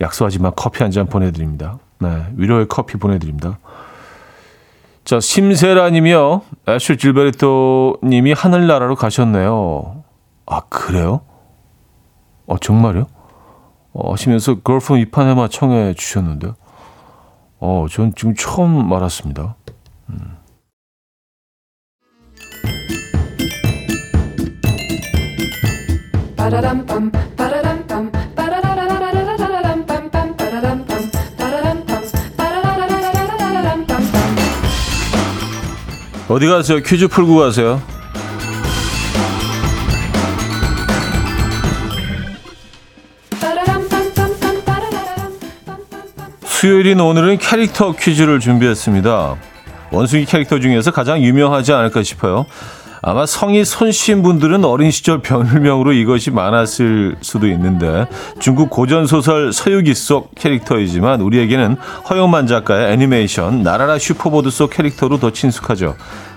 약속하지만 0.00 0.52
커피 0.56 0.82
한 0.82 0.90
잔 0.92 1.06
보내드립니다. 1.06 1.78
네, 1.98 2.26
위로의 2.36 2.66
커피 2.68 2.96
보내드립니다. 2.98 3.58
자, 5.04 5.20
심세라님이요. 5.20 6.42
애슐 6.68 6.96
질베르토님이 6.98 8.32
하늘나라로 8.32 8.94
가셨네요. 8.96 10.04
아, 10.46 10.60
그래요? 10.68 11.22
아, 12.46 12.54
어, 12.54 12.58
정말요? 12.58 13.06
어, 13.92 14.12
하시면서 14.12 14.60
걸프는 14.60 15.00
이판에만 15.02 15.48
청해 15.50 15.94
주셨는데요. 15.94 16.56
어, 17.60 17.86
전 17.90 18.12
지금 18.14 18.34
처음 18.34 18.92
알았습니다. 18.92 19.56
음. 20.10 20.36
어디 36.28 36.48
가세요? 36.48 36.80
퀴즈 36.82 37.06
풀고 37.08 37.36
가세요. 37.36 37.93
수요일인 46.64 46.98
오늘은 46.98 47.36
캐릭터 47.36 47.92
퀴즈를 47.92 48.40
준비했습니다. 48.40 49.36
원숭이 49.90 50.24
캐릭터 50.24 50.58
중에서 50.58 50.92
가장 50.92 51.20
유명하지 51.22 51.74
않을까 51.74 52.02
싶어요. 52.02 52.46
아마 53.02 53.26
성이 53.26 53.66
손씨인 53.66 54.22
분들은 54.22 54.64
어린 54.64 54.90
시절 54.90 55.20
별명으로 55.20 55.92
이것이 55.92 56.30
많았을 56.30 57.16
수도 57.20 57.48
있는데 57.48 58.06
중국 58.40 58.70
고전 58.70 59.06
소설 59.06 59.52
서유기 59.52 59.92
속 59.92 60.34
캐릭터이지만 60.36 61.20
우리에게는 61.20 61.76
허영만 62.08 62.46
작가의 62.46 62.94
애니메이션 62.94 63.62
날아라 63.62 63.98
슈퍼보드 63.98 64.48
속 64.48 64.70
캐릭터로 64.70 65.18
더 65.18 65.32
친숙하죠. 65.32 65.96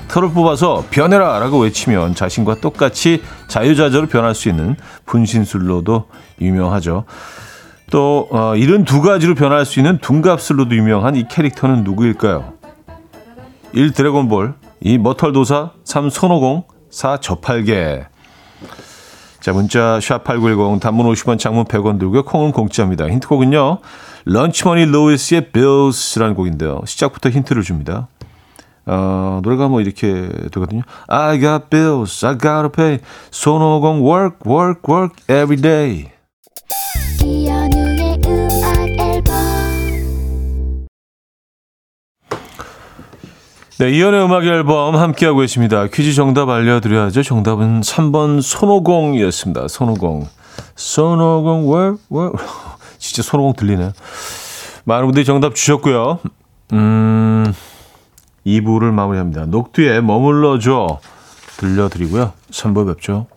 털을 0.09 0.31
뽑아서 0.31 0.83
변해라 0.89 1.39
라고 1.39 1.59
외치면 1.59 2.15
자신과 2.15 2.55
똑같이 2.55 3.23
자유자재로 3.47 4.07
변할 4.07 4.35
수 4.35 4.49
있는 4.49 4.75
분신술로도 5.05 6.09
유명하죠. 6.41 7.05
또 7.89 8.27
어, 8.31 8.55
이런 8.55 8.83
두 8.83 9.01
가지로 9.01 9.35
변할 9.35 9.65
수 9.65 9.79
있는 9.79 9.97
둔갑술로도 9.99 10.75
유명한 10.75 11.15
이 11.15 11.27
캐릭터는 11.27 11.83
누구일까요? 11.83 12.53
1. 13.73 13.93
드래곤볼 13.93 14.53
2. 14.81 14.97
머털도사 14.97 15.71
3. 15.83 16.09
손오공 16.09 16.63
4. 16.89 17.17
저팔계 17.17 18.07
자 19.39 19.53
문자 19.53 19.99
샵8910 19.99 20.81
단문 20.81 21.05
50원 21.13 21.39
장문 21.39 21.65
100원 21.65 21.99
들고요 21.99 22.23
콩은 22.25 22.51
공짜입니다 22.51 23.07
힌트곡은요 23.07 23.77
런치머니 24.25 24.85
로이스의 24.85 25.51
Bills라는 25.51 26.35
곡인데요 26.35 26.81
시작부터 26.85 27.29
힌트를 27.29 27.63
줍니다 27.63 28.09
어, 28.85 29.39
노래가 29.43 29.67
뭐 29.69 29.79
이렇게 29.79 30.29
되거든요 30.51 30.81
I 31.07 31.39
got 31.39 31.69
bills, 31.69 32.25
I 32.25 32.37
gotta 32.37 32.69
pay 32.69 32.99
손오공 33.31 34.01
work, 34.05 34.39
work, 34.45 34.81
work 34.89 35.15
every 35.29 35.61
day 35.61 36.11
네, 43.79 43.91
이연의 43.91 44.25
음악 44.25 44.43
앨범 44.43 44.95
함께하고 44.95 45.41
계십니다. 45.41 45.85
퀴즈 45.85 46.13
정답 46.13 46.49
알려드려야죠. 46.49 47.21
정답은 47.21 47.81
3번 47.81 48.41
손오공이었습니다. 48.41 49.67
손오공. 49.67 50.27
손오공, 50.75 51.69
월, 51.69 51.97
월. 52.09 52.31
진짜 52.97 53.21
손오공 53.21 53.53
들리네요. 53.53 53.91
많은 54.85 55.05
분들이 55.05 55.25
정답 55.25 55.53
주셨고요. 55.53 56.17
음, 56.73 57.53
2부를 58.47 58.91
마무리합니다. 58.91 59.45
녹두에 59.45 60.01
머물러줘 60.01 60.99
들려드리고요. 61.57 62.33
3부 62.49 62.87
뵙죠. 62.87 63.27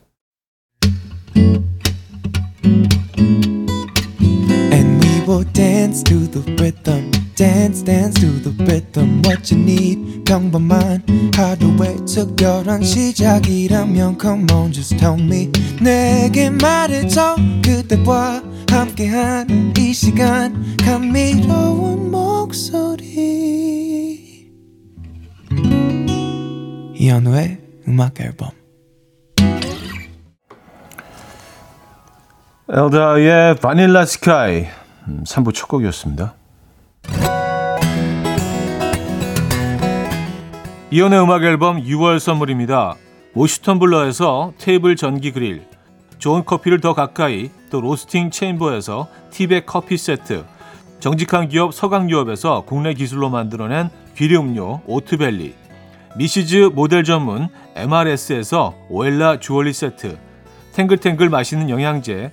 Dance 5.30 5.52
dance 5.52 6.02
to 6.02 6.26
the 6.26 6.40
rhythm 6.60 7.12
dance 7.36 7.82
dance 7.82 8.18
to 8.18 8.26
the 8.42 8.50
rhythm 8.64 9.22
what 9.22 9.54
you 9.54 9.62
need 9.62 10.24
평범한 10.24 11.04
하루의 11.36 12.04
특별한 12.04 12.82
시작이라면 12.82 14.18
come 14.20 14.44
on 14.52 14.72
just 14.72 14.96
tell 14.98 15.16
me 15.16 15.48
내게 15.80 16.50
말해줘 16.50 17.36
그대와 17.64 18.42
함께한 18.68 19.72
이 19.78 19.92
시간 19.92 20.76
감미로운 20.84 22.10
목소리 22.10 23.30
이현우의 26.96 27.60
음악 27.86 28.20
앨범 28.20 28.50
엘다의 32.68 33.54
바닐라 33.58 34.04
스카이 34.04 34.79
3부 35.24 35.54
첫 35.54 35.68
곡이었습니다. 35.68 36.34
이현우의 40.92 41.22
음악 41.22 41.44
앨범 41.44 41.82
6월 41.82 42.18
선물입니다. 42.18 42.96
모슈턴 43.32 43.78
블러에서 43.78 44.52
테이블 44.58 44.96
전기 44.96 45.30
그릴, 45.30 45.62
좋은 46.18 46.44
커피를 46.44 46.80
더 46.80 46.94
가까이, 46.94 47.50
또 47.70 47.80
로스팅 47.80 48.30
체인버에서 48.30 49.08
티백 49.30 49.66
커피 49.66 49.96
세트, 49.96 50.44
정직한 50.98 51.48
기업 51.48 51.72
서강유업에서 51.72 52.64
국내 52.66 52.92
기술로 52.94 53.30
만들어낸 53.30 53.88
귀리음료 54.16 54.82
오트벨리, 54.86 55.54
미시즈 56.16 56.70
모델 56.74 57.04
전문 57.04 57.48
MRS에서 57.76 58.74
오엘라 58.88 59.38
주얼리 59.38 59.72
세트, 59.72 60.18
탱글탱글 60.72 61.28
맛있는 61.28 61.70
영양제, 61.70 62.32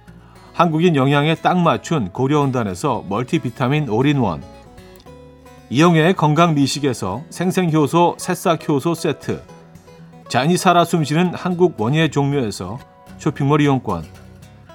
한국인 0.53 0.95
영양에 0.95 1.35
딱 1.35 1.57
맞춘 1.57 2.09
고려은단에서 2.09 3.05
멀티비타민 3.07 3.89
올인원. 3.89 4.43
이영애의 5.69 6.15
건강 6.15 6.53
미식에서 6.53 7.23
생생효소 7.29 8.15
새싹효소 8.17 8.93
세트. 8.93 9.41
자연이 10.27 10.57
살아 10.57 10.83
숨쉬는 10.83 11.33
한국 11.33 11.79
원예 11.79 12.09
종묘에서 12.09 12.79
쇼핑몰 13.17 13.61
이용권. 13.61 14.03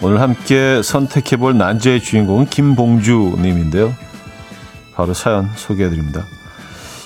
오늘 0.00 0.20
함께 0.20 0.80
선택해볼 0.82 1.58
난제의 1.58 2.00
주인공은 2.00 2.46
김봉주님인데요. 2.46 3.92
바로 4.94 5.12
사연 5.12 5.50
소개해드립니다. 5.56 6.24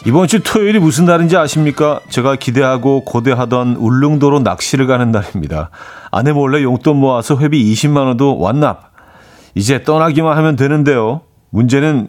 이번 0.05 0.27
주 0.27 0.43
토요일이 0.43 0.79
무슨 0.79 1.07
날인지 1.07 1.37
아십니까? 1.37 2.01
제가 2.11 2.37
기대하고 2.37 3.05
고대하던 3.05 3.77
울릉도로 3.77 4.41
낚시를 4.41 4.87
가는 4.87 5.11
날입니다. 5.11 5.71
아내 6.11 6.33
몰래 6.33 6.63
용돈 6.63 6.97
모아서 6.97 7.39
회비 7.39 7.73
20만 7.73 7.99
원도 8.07 8.39
완납. 8.39 8.93
이제 9.55 9.83
떠나기만 9.83 10.37
하면 10.37 10.57
되는데요. 10.57 11.23
문제는 11.51 12.09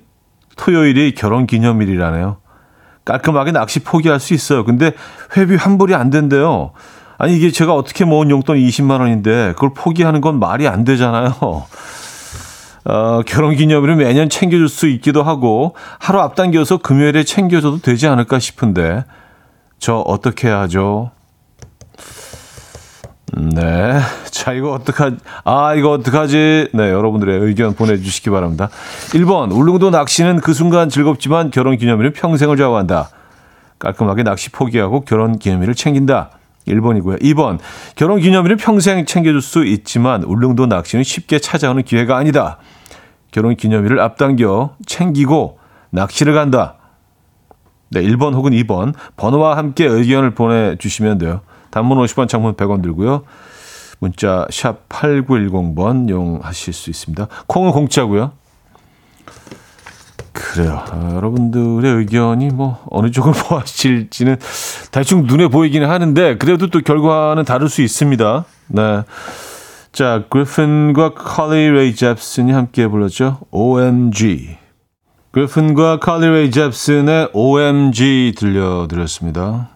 토요일이 0.57 1.13
결혼 1.13 1.47
기념일이라네요. 1.47 2.37
깔끔하게 3.05 3.51
낚시 3.51 3.79
포기할 3.79 4.19
수 4.19 4.33
있어요. 4.33 4.65
근데 4.65 4.91
회비 5.37 5.55
환불이 5.55 5.93
안 5.95 6.09
된대요. 6.09 6.71
아니 7.23 7.37
이게 7.37 7.51
제가 7.51 7.73
어떻게 7.73 8.03
모은 8.03 8.29
용돈 8.29 8.57
20만 8.57 8.99
원인데 8.99 9.53
그걸 9.53 9.73
포기하는 9.73 10.19
건 10.19 10.39
말이 10.39 10.67
안 10.67 10.83
되잖아요. 10.83 11.31
어, 12.83 13.21
결혼 13.25 13.55
기념일은 13.55 13.95
매년 13.95 14.27
챙겨줄 14.27 14.67
수 14.67 14.89
있기도 14.89 15.23
하고 15.23 15.73
하루 15.99 16.19
앞당겨서 16.19 16.79
금요일에 16.79 17.23
챙겨줘도 17.23 17.79
되지 17.79 18.07
않을까 18.07 18.39
싶은데 18.39 19.05
저 19.79 19.99
어떻게 19.99 20.49
하죠? 20.49 21.11
네. 23.37 24.01
자, 24.29 24.51
이거 24.51 24.73
어떡하지? 24.73 25.15
아, 25.45 25.75
이거 25.75 25.91
어떡하지? 25.91 26.71
네, 26.73 26.89
여러분들의 26.91 27.39
의견 27.39 27.73
보내주시기 27.73 28.31
바랍니다. 28.31 28.67
1번, 29.11 29.49
울릉도 29.53 29.91
낚시는 29.91 30.41
그 30.41 30.53
순간 30.53 30.89
즐겁지만 30.89 31.51
결혼 31.51 31.77
기념일은 31.77 32.11
평생을 32.11 32.57
좌우한다. 32.57 33.11
깔끔하게 33.79 34.23
낚시 34.23 34.49
포기하고 34.49 35.05
결혼 35.05 35.39
기념일을 35.39 35.73
챙긴다. 35.73 36.31
1번이고요. 36.67 37.21
2번, 37.21 37.59
결혼 37.95 38.19
기념일은 38.19 38.57
평생 38.57 39.05
챙겨줄 39.05 39.41
수 39.41 39.65
있지만 39.65 40.23
울릉도 40.23 40.67
낚시는 40.67 41.03
쉽게 41.03 41.39
찾아오는 41.39 41.83
기회가 41.83 42.17
아니다. 42.17 42.57
결혼 43.31 43.55
기념일을 43.55 43.99
앞당겨 43.99 44.75
챙기고 44.85 45.59
낚시를 45.89 46.33
간다. 46.33 46.75
네, 47.89 48.01
1번 48.01 48.33
혹은 48.33 48.51
2번 48.51 48.93
번호와 49.17 49.57
함께 49.57 49.85
의견을 49.85 50.31
보내 50.31 50.75
주시면 50.77 51.19
돼요. 51.19 51.41
단문 51.69 51.97
50원, 51.97 52.27
장문 52.27 52.55
100원 52.55 52.81
들고요. 52.81 53.23
문자 53.99 54.45
샵 54.51 54.89
8910번 54.89 56.09
이용하실 56.09 56.73
수 56.73 56.89
있습니다. 56.89 57.27
콩은 57.47 57.71
공짜고요. 57.71 58.33
그래요. 60.33 60.83
아, 60.91 61.11
여러분들의 61.13 61.93
의견이 61.93 62.49
뭐 62.49 62.83
어느 62.89 63.11
쪽을 63.11 63.33
모아질지는 63.49 64.37
대충 64.91 65.25
눈에 65.27 65.47
보이기는 65.47 65.87
하는데 65.87 66.37
그래도 66.37 66.67
또 66.67 66.81
결과는 66.81 67.45
다를 67.45 67.69
수 67.69 67.81
있습니다. 67.81 68.45
네. 68.67 69.03
자, 69.91 70.23
그리핀과 70.29 71.13
칼리 71.13 71.69
레이 71.69 71.95
잽슨이 71.95 72.51
함께 72.51 72.87
불렀죠. 72.87 73.39
OMG. 73.51 74.57
그리핀과 75.31 75.99
칼리 75.99 76.27
레이 76.27 76.49
잽슨의 76.49 77.29
OMG 77.33 78.33
들려드렸습니다. 78.35 79.69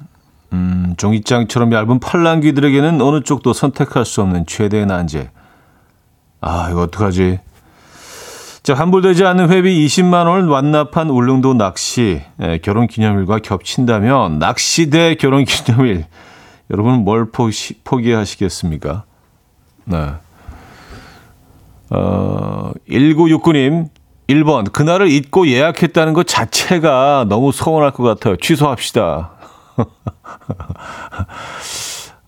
음, 0.54 0.96
종이장처럼 0.98 1.72
얇은 1.72 2.00
팔랑귀들에게는 2.00 3.00
어느 3.02 3.22
쪽도 3.22 3.54
선택할 3.54 4.06
수 4.06 4.22
없는 4.22 4.48
최대의 4.48 4.88
난제. 4.88 5.30
아, 6.42 6.70
이거 6.72 6.82
어떡하지? 6.82 7.40
자, 8.68 8.74
환불되지 8.74 9.24
않는 9.24 9.50
회비 9.50 9.86
20만 9.86 10.28
원을 10.28 10.50
완납한 10.50 11.10
울릉도 11.10 11.54
낚시 11.54 12.22
예, 12.42 12.60
결혼 12.62 12.88
기념일과 12.88 13.40
겹친다면 13.40 14.40
낚시 14.40 14.90
대 14.90 15.16
결혼 15.16 15.46
기념일 15.46 16.04
여러분 16.70 17.06
뭘 17.06 17.32
포기, 17.32 17.76
포기하시겠습니까? 17.86 19.06
네. 19.86 20.10
어, 21.92 22.74
1969님 22.90 23.88
1번 24.28 24.74
그날을 24.74 25.10
잊고 25.12 25.48
예약했다는 25.48 26.12
것 26.12 26.28
자체가 26.28 27.26
너무 27.30 27.54
서운할 27.54 27.92
것 27.92 28.04
같아요. 28.04 28.36
취소합시다. 28.36 29.32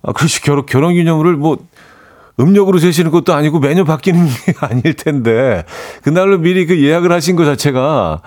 아, 0.02 0.14
그렇지 0.14 0.42
결혼 0.42 0.66
결혼 0.66 0.94
기념일을 0.94 1.36
뭐 1.36 1.58
음력으로 2.40 2.80
재시는 2.80 3.12
것도 3.12 3.34
아니고 3.34 3.60
매년 3.60 3.86
바뀌는 3.86 4.26
게 4.46 4.54
아닐 4.62 4.94
텐데 4.94 5.64
그날로 6.04 6.38
미리 6.38 6.66
그 6.66 6.82
예약을 6.84 7.12
하신 7.12 7.36
것 7.36 7.46
자체가 7.46 8.22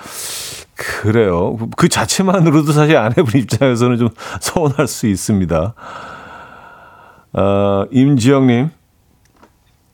그래요. 0.74 1.56
그 1.76 1.88
자체만으로도 1.88 2.72
사실 2.72 2.96
아내분 2.96 3.38
입장에서는 3.40 3.98
좀 3.98 4.08
서운할 4.40 4.86
수 4.86 5.06
있습니다. 5.06 5.74
어, 7.34 7.84
임지영님 7.90 8.70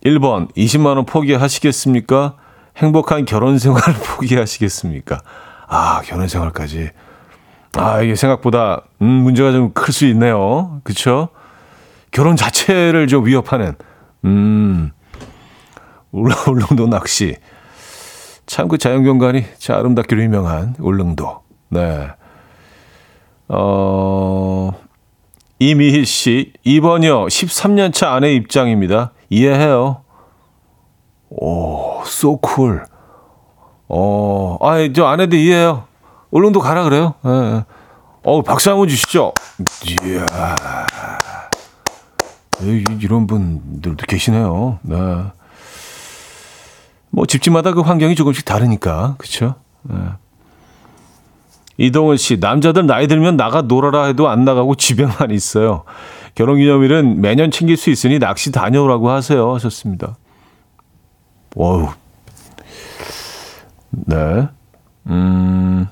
1번 0.05 0.55
20만 0.57 0.97
원 0.97 1.05
포기하시겠습니까? 1.07 2.35
행복한 2.77 3.25
결혼 3.25 3.59
생활 3.59 3.83
포기하시겠습니까? 4.17 5.21
아 5.69 6.01
결혼 6.05 6.29
생활까지 6.29 6.91
아 7.77 8.01
이게 8.01 8.15
생각보다 8.15 8.83
음, 9.03 9.07
문제가 9.07 9.53
좀 9.53 9.73
클 9.75 9.93
수 9.93 10.07
있네요. 10.07 10.81
그렇죠? 10.85 11.29
결혼 12.11 12.37
자체를 12.37 13.07
좀 13.07 13.27
위협하는 13.27 13.75
음, 14.25 14.93
울릉, 16.13 16.35
울릉도 16.49 16.87
낚시. 16.89 17.37
참 18.47 18.69
그 18.69 18.79
자연경관이 18.79 19.45
참 19.59 19.77
아름답기로 19.77 20.23
유명한 20.23 20.75
울릉도. 20.79 21.43
네. 21.71 22.09
어, 23.49 24.71
이미희 25.59 26.05
씨, 26.05 26.53
2번이요. 26.65 27.27
13년차 27.29 28.09
아내 28.13 28.33
입장입니다. 28.35 29.13
이해해요. 29.31 30.03
오, 31.31 32.01
so 32.05 32.39
cool. 32.47 32.83
어, 33.89 34.57
아, 34.61 34.77
저 34.95 35.05
아내도 35.07 35.37
이해해요. 35.37 35.85
울릉도 36.31 36.61
가라 36.61 36.85
그래요. 36.85 37.15
예. 37.27 37.29
예. 37.31 37.65
어, 38.25 38.43
박수 38.43 38.71
한번 38.71 38.89
주시죠. 38.89 39.33
이야. 40.05 40.27
이- 42.63 42.85
이런 43.01 43.27
분들도 43.27 44.05
계시네요. 44.07 44.79
네. 44.83 44.97
뭐 47.11 47.27
집집마다 47.27 47.73
그 47.73 47.81
환경이 47.81 48.15
조금씩 48.15 48.45
다르니까 48.45 49.15
그렇죠. 49.19 49.55
네. 49.83 49.95
이동원 51.77 52.17
씨 52.17 52.39
남자들 52.39 52.87
나이 52.87 53.07
들면 53.07 53.37
나가 53.37 53.63
놀아라 53.63 54.05
해도 54.07 54.29
안 54.29 54.45
나가고 54.45 54.75
집에만 54.75 55.31
있어요. 55.31 55.85
결혼기념일은 56.35 57.21
매년 57.21 57.51
챙길 57.51 57.77
수 57.77 57.91
있으니 57.91 58.19
낚시 58.19 58.51
다녀오라고 58.53 59.11
하세요 59.11 59.55
하셨습니다. 59.55 60.17
와우. 61.55 61.89
네. 63.91 64.49
음. 65.07 65.87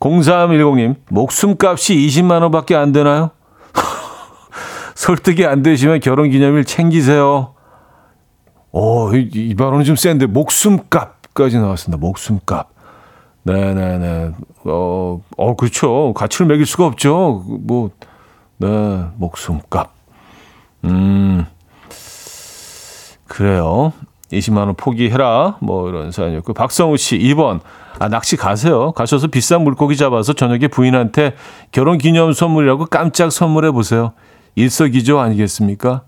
0310님 0.00 0.96
목숨값이 1.08 1.96
20만 1.96 2.42
원밖에 2.42 2.74
안 2.76 2.92
되나요? 2.92 3.30
설득이 4.94 5.46
안 5.46 5.62
되시면 5.62 6.00
결혼 6.00 6.30
기념일 6.30 6.64
챙기세요. 6.64 7.54
오, 8.72 9.14
이, 9.14 9.28
이 9.32 9.54
발언은 9.54 9.84
좀 9.84 9.96
센데 9.96 10.26
목숨값까지 10.26 11.58
나왔습니다. 11.58 12.00
목숨값. 12.00 12.68
네 13.44 13.74
네 13.74 13.98
네. 13.98 14.32
어, 14.64 15.20
어, 15.36 15.56
그렇죠. 15.56 16.12
가치를 16.14 16.46
매길 16.46 16.64
수가 16.66 16.86
없죠. 16.86 17.44
뭐, 17.46 17.90
네, 18.56 19.04
목숨값. 19.16 19.92
음, 20.84 21.44
그래요. 23.28 23.92
20만 24.32 24.58
원 24.58 24.74
포기해라. 24.74 25.58
뭐 25.60 25.88
이런 25.88 26.10
사연이었고 26.10 26.54
박성우 26.54 26.96
씨 26.96 27.18
2번. 27.18 27.60
아 27.98 28.08
낚시 28.08 28.36
가세요. 28.36 28.92
가셔서 28.92 29.28
비싼 29.28 29.62
물고기 29.62 29.96
잡아서 29.96 30.32
저녁에 30.32 30.66
부인한테 30.68 31.34
결혼 31.70 31.98
기념 31.98 32.32
선물이라고 32.32 32.86
깜짝 32.86 33.30
선물해 33.30 33.70
보세요. 33.70 34.12
일석이조 34.54 35.18
아니겠습니까? 35.18 36.02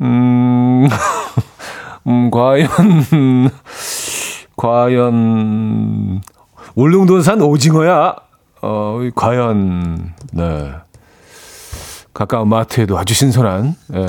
음, 0.00 0.88
음 2.06 2.30
과연 2.30 2.68
과연 4.56 6.20
울릉도산 6.74 7.42
오징어야. 7.42 8.16
어 8.60 9.00
과연 9.14 10.14
네. 10.32 10.72
가까운 12.14 12.48
마트에도 12.48 12.98
아주 12.98 13.14
신선한 13.14 13.76
예, 13.94 14.06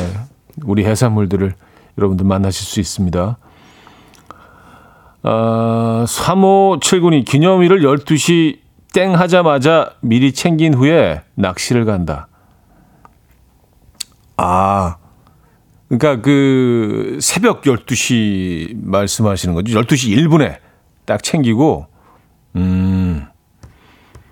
우리 0.64 0.84
해산물들을 0.84 1.54
여러분들 1.98 2.26
만나실 2.26 2.66
수 2.66 2.80
있습니다. 2.80 3.38
아, 5.22 6.06
3579님 6.08 7.26
기념일을 7.26 7.82
12시 7.82 8.60
땡 8.94 9.14
하자마자 9.14 9.92
미리 10.02 10.34
챙긴 10.34 10.74
후에 10.74 11.22
낚시를 11.36 11.86
간다. 11.86 12.29
아, 14.42 14.96
그러니까 15.90 16.22
그 16.22 17.18
새벽 17.22 17.64
12시 17.64 18.76
말씀하시는 18.84 19.54
거죠. 19.56 19.80
12시 19.82 20.16
1분에 20.16 20.58
딱 21.06 21.22
챙기고, 21.24 21.88
음. 22.56 23.26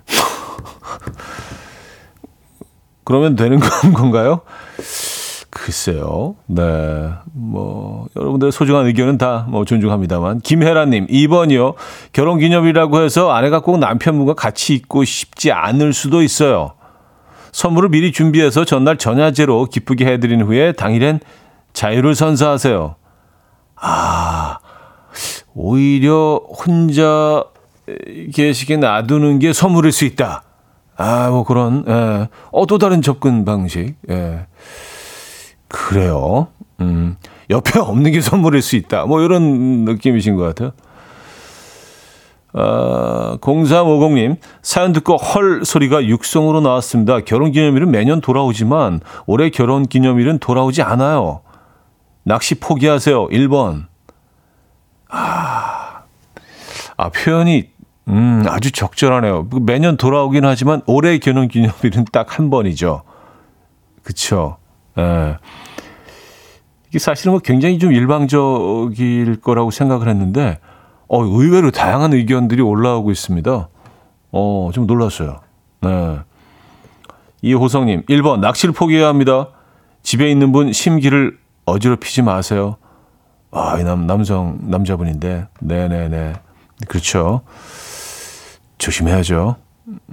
그러면 3.04 3.36
되는 3.36 3.60
건- 3.60 3.70
건가요? 3.94 4.42
글쎄요. 5.50 6.36
네. 6.46 6.62
뭐, 7.34 8.08
여러분들의 8.16 8.52
소중한 8.52 8.86
의견은 8.86 9.18
다 9.18 9.46
뭐 9.50 9.66
존중합니다만. 9.66 10.40
김혜라님, 10.42 11.08
2번이요. 11.08 11.74
결혼 12.14 12.38
기념이라고 12.40 13.02
해서 13.02 13.32
아내가 13.32 13.62
꼭 13.62 13.80
남편분과 13.80 14.36
같이 14.36 14.76
있고 14.76 15.04
싶지 15.04 15.52
않을 15.52 15.94
수도 15.94 16.22
있어요. 16.22 16.74
선물을 17.52 17.90
미리 17.90 18.12
준비해서 18.12 18.66
전날 18.66 18.98
전야제로 18.98 19.66
기쁘게 19.66 20.06
해드린 20.06 20.42
후에 20.42 20.72
당일엔 20.74 21.20
자유를 21.74 22.16
선사하세요. 22.16 22.96
아, 23.76 24.60
오히려 25.54 26.42
혼자 26.50 27.44
계시게 28.34 28.78
놔두는 28.78 29.40
게 29.40 29.54
선물일 29.54 29.92
수 29.92 30.06
있다. 30.06 30.44
아, 30.98 31.30
뭐 31.30 31.44
그런, 31.44 31.86
예. 31.88 32.28
어, 32.52 32.66
또 32.66 32.78
다른 32.78 33.02
접근 33.02 33.46
방식. 33.46 33.96
예. 34.10 34.48
그래요. 35.68 36.48
음, 36.82 37.18
옆에 37.50 37.80
없는 37.80 38.12
게 38.12 38.22
선물일 38.22 38.62
수 38.62 38.76
있다. 38.76 39.06
뭐 39.06 39.22
이런 39.22 39.86
느낌이신 39.86 40.36
것 40.36 40.44
같아요. 40.44 40.72
아, 42.60 43.38
0350님, 43.40 44.38
사연 44.64 44.92
듣고 44.92 45.16
헐 45.18 45.64
소리가 45.64 46.04
육성으로 46.06 46.62
나왔습니다. 46.62 47.20
결혼 47.20 47.52
기념일은 47.52 47.92
매년 47.92 48.20
돌아오지만 48.20 49.02
올해 49.28 49.52
결혼 49.52 49.86
기념일은 49.86 50.40
돌아오지 50.40 50.82
않아요. 50.82 51.42
낚시 52.24 52.56
포기하세요. 52.56 53.28
1번. 53.28 53.86
아, 55.10 56.02
아 56.98 57.10
표현이 57.10 57.70
음, 58.08 58.44
아주 58.48 58.72
적절하네요. 58.72 59.50
매년 59.62 59.96
돌아오긴 59.96 60.44
하지만 60.46 60.82
올해 60.88 61.20
결혼 61.20 61.48
기념일은 61.48 62.06
딱 62.12 62.40
한 62.40 62.50
번이죠. 62.50 63.04
그쵸. 64.02 64.58
예. 64.98 65.38
이게 66.90 66.98
사실은 66.98 67.34
뭐 67.34 67.40
굉장히 67.40 67.78
좀 67.78 67.92
일방적일 67.92 69.42
거라고 69.42 69.70
생각을 69.70 70.08
했는데, 70.08 70.60
어, 71.08 71.24
의외로 71.24 71.72
다양한 71.72 72.14
의견들이 72.14 72.62
올라오고 72.62 73.12
있습니다. 73.12 73.70
어, 74.32 74.70
좀 74.74 74.88
놀랐어요. 74.88 75.40
네. 75.82 76.20
이호성님, 77.42 78.04
1번, 78.04 78.40
낚시를 78.40 78.74
포기해야 78.74 79.08
합니다. 79.08 79.50
집에 80.04 80.30
있는 80.30 80.52
분 80.52 80.74
심기를 80.74 81.38
어지럽히지 81.66 82.24
마세요. 82.24 82.78
아, 83.52 83.78
이 83.80 83.84
남, 83.84 84.08
남성, 84.08 84.58
남자분인데. 84.64 85.48
네네네. 85.62 86.34
그렇죠. 86.88 87.42
조심해야죠. 88.78 89.56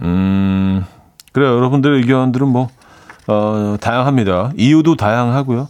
음, 0.02 0.84
그래요. 1.32 1.56
여러분들의 1.56 1.98
의견들은 1.98 2.46
뭐, 2.48 2.68
어, 3.26 3.76
다양합니다. 3.80 4.52
이유도 4.56 4.96
다양하고요. 4.96 5.68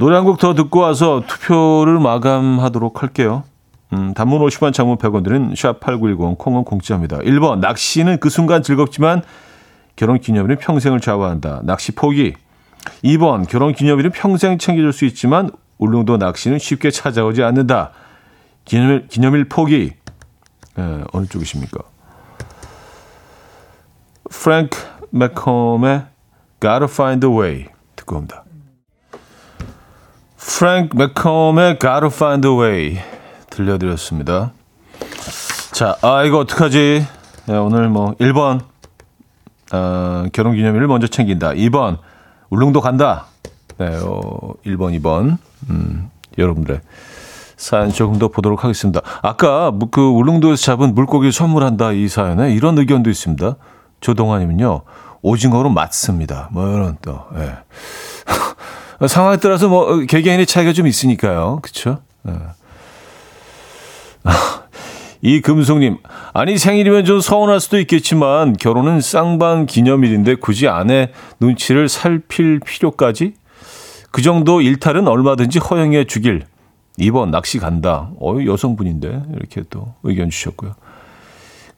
노래 0.00 0.16
한 0.16 0.24
곡 0.24 0.38
더 0.38 0.54
듣고 0.54 0.80
와서 0.80 1.22
투표를 1.26 2.00
마감하도록 2.00 3.02
할게요. 3.02 3.44
음, 3.92 4.14
단문 4.14 4.40
50원, 4.40 4.72
장문 4.72 4.96
100원 4.96 5.22
드는 5.24 5.52
샵8910 5.52 6.38
콩은 6.38 6.64
공짜입니다. 6.64 7.18
1번 7.18 7.58
낚시는 7.58 8.18
그 8.18 8.30
순간 8.30 8.62
즐겁지만 8.62 9.22
결혼 9.96 10.18
기념일은 10.18 10.56
평생을 10.56 11.00
좌우한다. 11.00 11.60
낚시 11.64 11.92
포기. 11.92 12.32
2번 13.04 13.46
결혼 13.46 13.74
기념일은 13.74 14.12
평생 14.12 14.56
챙겨줄 14.56 14.94
수 14.94 15.04
있지만 15.04 15.50
울릉도 15.76 16.16
낚시는 16.16 16.58
쉽게 16.58 16.90
찾아오지 16.90 17.42
않는다. 17.42 17.90
기념일, 18.64 19.06
기념일 19.08 19.50
포기. 19.50 19.92
예, 20.78 21.04
어느 21.12 21.26
쪽이십니까? 21.26 21.78
프랭크 24.30 24.78
맥컴의 25.10 26.04
Gotta 26.58 26.88
Find 26.88 27.26
a 27.26 27.30
Way 27.30 27.66
듣고 27.96 28.16
옵니다. 28.16 28.44
프랭크 30.40 30.96
맥컴의 30.96 31.78
Gotta 31.78 32.06
Find 32.06 32.48
a 32.48 32.54
Way 32.54 32.98
들려드렸습니다. 33.50 34.52
자, 35.72 35.96
아 36.02 36.24
이거 36.24 36.38
어떡하지? 36.38 37.06
네, 37.46 37.56
오늘 37.56 37.88
뭐 37.88 38.14
1번 38.14 38.60
어, 39.72 40.24
결혼기념일을 40.32 40.86
먼저 40.88 41.06
챙긴다. 41.06 41.50
2번 41.52 41.98
울릉도 42.50 42.80
간다. 42.80 43.26
네, 43.78 43.86
어, 44.02 44.54
1번, 44.66 44.98
2번 45.00 45.38
음, 45.68 46.10
여러분들의 46.38 46.80
사연 47.56 47.90
조금 47.90 48.18
더 48.18 48.28
보도록 48.28 48.64
하겠습니다. 48.64 49.00
아까 49.22 49.70
무- 49.70 49.88
그 49.90 50.00
울릉도에서 50.00 50.62
잡은 50.62 50.94
물고기 50.94 51.30
선물한다 51.30 51.92
이 51.92 52.08
사연에 52.08 52.52
이런 52.54 52.78
의견도 52.78 53.10
있습니다. 53.10 53.56
조동환님은요 54.00 54.82
오징어로 55.22 55.68
맞습니다. 55.68 56.48
뭐 56.52 56.66
이런 56.74 56.96
또 57.02 57.20
예. 57.36 57.58
상황에 59.06 59.38
따라서 59.38 59.68
뭐 59.68 59.82
어, 59.82 59.98
개개인의 60.00 60.46
차이가 60.46 60.72
좀 60.72 60.86
있으니까요, 60.86 61.60
그렇죠? 61.62 61.98
이 65.22 65.40
금송님 65.40 65.98
아니 66.32 66.56
생일이면 66.56 67.04
좀 67.04 67.20
서운할 67.20 67.60
수도 67.60 67.78
있겠지만 67.78 68.54
결혼은 68.54 69.00
쌍방 69.00 69.66
기념일인데 69.66 70.36
굳이 70.36 70.66
아내 70.66 71.10
눈치를 71.40 71.88
살필 71.88 72.60
필요까지 72.60 73.34
그 74.10 74.22
정도 74.22 74.60
일탈은 74.60 75.06
얼마든지 75.06 75.58
허용해 75.58 76.04
주길 76.04 76.44
2번 76.98 77.30
낚시 77.30 77.58
간다. 77.58 78.10
어 78.20 78.36
여성분인데 78.44 79.22
이렇게 79.36 79.62
또 79.70 79.94
의견 80.02 80.30
주셨고요. 80.30 80.74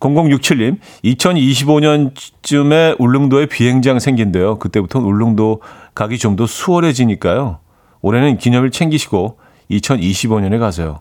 0067님, 0.03 0.79
2025년쯤에 1.05 2.97
울릉도에 2.99 3.47
비행장 3.47 3.99
생긴대요. 4.01 4.59
그때부터는 4.59 5.07
울릉도 5.07 5.63
가기 5.95 6.19
좀 6.19 6.37
더 6.37 6.47
수월해지니까요. 6.47 7.59
올해는 8.01 8.39
기념일 8.39 8.71
챙기시고 8.71 9.39
2025년에 9.71 10.59
가세요. 10.59 11.01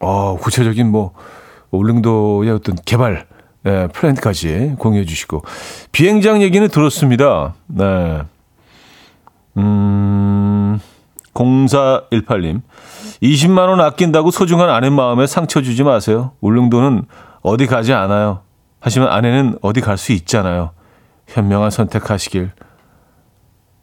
어, 0.00 0.36
구체적인 0.36 0.90
뭐 0.90 1.12
울릉도의 1.70 2.50
어떤 2.50 2.76
개발 2.84 3.26
예, 3.66 3.88
플랜까지 3.92 4.74
공유해 4.78 5.06
주시고 5.06 5.42
비행장 5.90 6.42
얘기는 6.42 6.68
들었습니다. 6.68 7.54
네. 7.66 8.20
음, 9.56 10.78
0418님. 11.32 12.60
20만 13.22 13.68
원 13.70 13.80
아낀다고 13.80 14.30
소중한 14.30 14.68
아내 14.68 14.90
마음에 14.90 15.26
상처 15.26 15.62
주지 15.62 15.82
마세요. 15.82 16.32
울릉도는 16.42 17.06
어디 17.44 17.66
가지 17.66 17.92
않아요. 17.92 18.40
하지만 18.80 19.10
아내는 19.10 19.58
어디 19.62 19.80
갈 19.80 19.96
수 19.98 20.12
있잖아요. 20.12 20.70
현명한 21.28 21.70
선택하시길. 21.70 22.50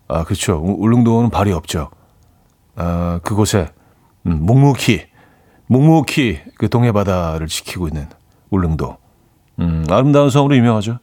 아, 0.07 0.23
그렇죠. 0.23 0.59
우- 0.61 0.83
울릉도는 0.83 1.29
발이 1.29 1.51
없죠. 1.53 1.89
아, 2.75 3.19
그곳에 3.23 3.69
음, 4.25 4.45
묵묵히 4.45 5.05
묵묵히 5.67 6.39
그 6.57 6.69
동해 6.69 6.91
바다를 6.91 7.47
지키고 7.47 7.87
있는 7.87 8.07
울릉도. 8.49 8.97
음, 9.59 9.85
아름다운 9.89 10.29
성으로 10.29 10.55
유명하죠. 10.57 10.97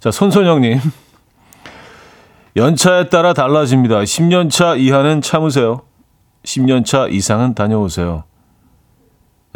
자, 0.00 0.10
손선영님. 0.10 0.80
연차에 2.56 3.08
따라 3.08 3.32
달라집니다. 3.34 4.00
10년 4.00 4.50
차 4.50 4.74
이하는 4.74 5.20
참으세요. 5.20 5.82
10년 6.44 6.84
차 6.84 7.06
이상은 7.08 7.54
다녀오세요. 7.54 8.24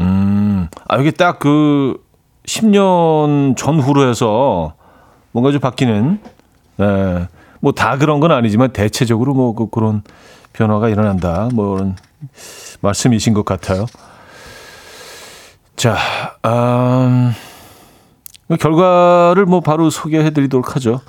음, 0.00 0.68
아, 0.88 0.98
이게 0.98 1.10
딱 1.10 1.38
그 1.38 2.02
10년 2.44 3.56
전후로 3.56 4.08
해서 4.08 4.74
뭔가 5.32 5.50
좀 5.52 5.60
바뀌는, 5.60 6.20
네, 6.76 7.28
뭐다 7.60 7.98
그런 7.98 8.20
건 8.20 8.32
아니지만 8.32 8.72
대체적으로 8.72 9.34
뭐 9.34 9.54
그, 9.54 9.68
그런 9.70 10.02
변화가 10.52 10.88
일어난다. 10.88 11.48
뭐 11.54 11.74
그런 11.76 11.96
말씀이신 12.80 13.32
것 13.34 13.44
같아요. 13.44 13.86
자, 15.76 15.96
음, 16.44 17.32
결과를 18.58 19.46
뭐 19.46 19.60
바로 19.60 19.88
소개해 19.90 20.30
드리도록 20.30 20.74
하죠. 20.76 21.00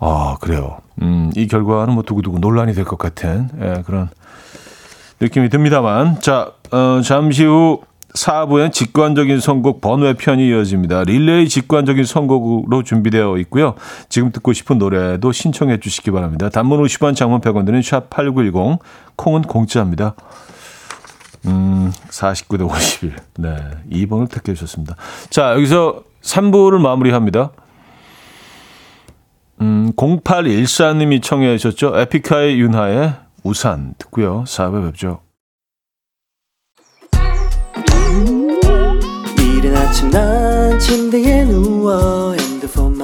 아, 0.00 0.36
그래요. 0.40 0.78
음, 1.02 1.30
이 1.36 1.46
결과는 1.46 1.94
뭐 1.94 2.02
두고두고 2.02 2.38
논란이 2.38 2.74
될 2.74 2.84
것 2.84 2.98
같은, 2.98 3.48
예, 3.60 3.82
그런 3.84 4.08
느낌이 5.20 5.48
듭니다만. 5.48 6.20
자, 6.20 6.52
어, 6.70 7.00
잠시 7.02 7.44
후 7.44 7.80
4부엔 8.14 8.72
직관적인 8.72 9.38
선곡 9.40 9.80
번외 9.80 10.14
편이 10.14 10.48
이어집니다. 10.48 11.04
릴레이 11.04 11.48
직관적인 11.48 12.04
선곡으로 12.04 12.82
준비되어 12.82 13.36
있고요. 13.38 13.74
지금 14.08 14.32
듣고 14.32 14.52
싶은 14.52 14.78
노래도 14.78 15.30
신청해 15.32 15.78
주시기 15.80 16.10
바랍니다. 16.10 16.48
단문 16.48 16.82
50원, 16.82 17.14
장문 17.14 17.40
100원 17.40 17.66
드는 17.66 17.80
샵8910, 17.80 18.78
콩은 19.16 19.42
공짜입니다. 19.42 20.14
음, 21.46 21.92
49대 22.10 22.64
51. 22.64 23.14
네. 23.38 23.56
2번을 23.90 24.30
택해 24.30 24.54
주셨습니다. 24.54 24.96
자, 25.30 25.52
여기서 25.52 26.02
3부를 26.22 26.80
마무리합니다. 26.80 27.50
음, 29.60 29.92
0814님이 29.96 31.22
청해 31.22 31.58
주셨죠. 31.58 31.98
에픽하의 31.98 32.60
윤하의 32.60 33.14
우산 33.42 33.94
듣고요. 33.98 34.44
4부에 34.44 34.86
뵙죠. 34.86 35.20
이른 39.38 39.76
아침 39.76 40.10
난 40.10 40.78
침대에 40.78 41.44
누워 41.44 42.32
핸드폰 42.34 42.87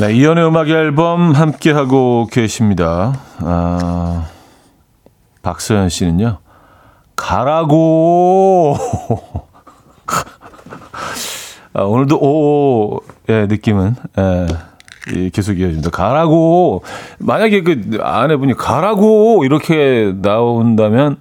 네, 0.00 0.14
이연의 0.14 0.46
음악 0.46 0.70
앨범 0.70 1.32
함께 1.32 1.72
하고 1.72 2.26
계십니다. 2.32 3.20
아, 3.40 4.28
박서연 5.42 5.90
씨는요. 5.90 6.38
가라고. 7.16 8.76
아, 11.74 11.82
오늘도 11.82 12.18
오의 12.18 13.46
느낌은 13.48 13.94
예, 14.18 14.46
이 15.12 15.28
계속 15.28 15.60
이어집니다. 15.60 15.90
가라고. 15.90 16.82
만약에 17.18 17.62
그 17.62 17.98
아내분이 18.00 18.54
가라고 18.54 19.44
이렇게 19.44 20.14
나온다면 20.16 21.18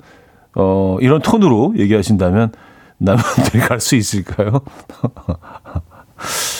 어, 0.55 0.95
이런 1.01 1.21
톤으로 1.21 1.73
얘기하신다면 1.77 2.53
남편들이 2.97 3.59
갈 3.67 3.82
수 3.82 3.97
있을까요? 3.97 4.61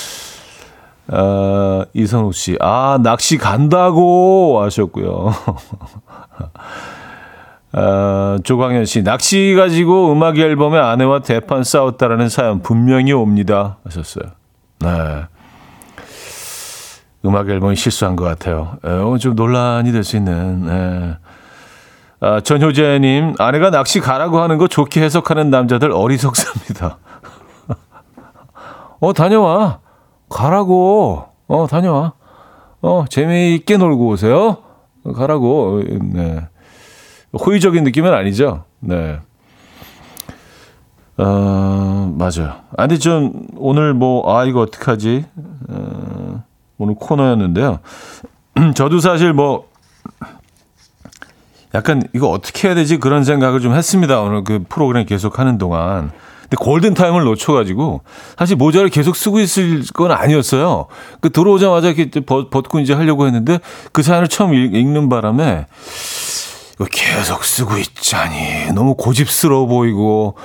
어, 1.12 1.84
이선우 1.94 2.32
씨, 2.34 2.58
아, 2.60 3.00
낚시 3.02 3.38
간다고 3.38 4.62
하셨고요. 4.62 5.34
어, 7.74 8.38
조광현 8.44 8.86
씨, 8.86 9.04
낚시 9.04 9.54
가지고 9.56 10.12
음악 10.12 10.38
앨범에 10.38 10.80
아내와 10.80 11.22
대판 11.22 11.64
싸웠다라는 11.64 12.30
사연 12.30 12.62
분명히 12.62 13.12
옵니다. 13.12 13.78
하셨어요. 13.86 14.26
네. 14.80 14.90
음악 17.26 17.50
앨범이 17.50 17.76
실수한 17.76 18.16
것 18.16 18.24
같아요. 18.24 18.78
에, 18.86 18.90
어, 18.90 19.18
좀 19.18 19.36
논란이 19.36 19.92
될 19.92 20.04
수 20.04 20.18
있는. 20.18 20.68
예. 20.70 21.18
아, 22.22 22.42
전효재님, 22.42 23.36
아내가 23.40 23.72
낚시 23.72 24.00
가라고 24.00 24.42
하는 24.42 24.58
거 24.58 24.68
좋게 24.68 25.02
해석하는 25.02 25.50
남자들 25.50 25.92
어리석습니다. 25.92 26.98
어, 29.00 29.14
다녀와. 29.14 29.80
가라고. 30.30 31.26
어, 31.48 31.68
다녀와. 31.68 32.14
어, 32.82 33.06
재미있게 33.10 33.78
놀고 33.78 34.08
오세요. 34.08 34.58
가라고. 35.16 35.82
네. 36.02 36.48
호의적인 37.34 37.84
느낌은 37.84 38.14
아니죠. 38.14 38.64
네. 38.80 39.20
어, 41.18 42.14
맞아요. 42.18 42.54
아, 42.78 42.88
근데 42.88 42.98
좀, 42.98 43.48
오늘 43.58 43.94
뭐, 43.94 44.34
아, 44.34 44.46
이거 44.46 44.62
어떡하지? 44.62 45.26
어, 45.70 46.44
오늘 46.78 46.96
코너였는데요. 46.96 47.80
저도 48.76 49.00
사실 49.00 49.34
뭐, 49.34 49.68
약간 51.76 52.08
이거 52.16 52.30
어떻게 52.30 52.68
해야 52.68 52.76
되지? 52.76 52.98
그런 52.98 53.24
생각을 53.24 53.60
좀 53.60 53.74
했습니다. 53.74 54.22
오늘 54.22 54.44
그 54.44 54.64
프로그램 54.70 55.06
계속 55.06 55.40
하는 55.40 55.58
동안. 55.58 56.12
근데 56.50 56.64
골든 56.64 56.96
타임을 56.96 57.24
놓쳐가지고 57.24 58.02
사실 58.38 58.56
모자를 58.56 58.90
계속 58.90 59.16
쓰고 59.16 59.40
있을 59.40 59.84
건 59.94 60.12
아니었어요. 60.12 60.88
그 61.22 61.30
들어오자마자 61.30 61.90
이렇게 61.90 62.20
벗, 62.22 62.50
벗고 62.50 62.80
이제 62.80 62.94
하려고 62.94 63.28
했는데 63.28 63.60
그 63.92 64.02
사연을 64.02 64.28
처음 64.28 64.54
읽, 64.54 64.74
읽는 64.74 65.10
바람에 65.10 65.68
계속 66.92 67.44
쓰고 67.44 67.78
있자니 67.78 68.72
너무 68.74 68.96
고집스러워 68.96 69.68
보이고 69.68 70.36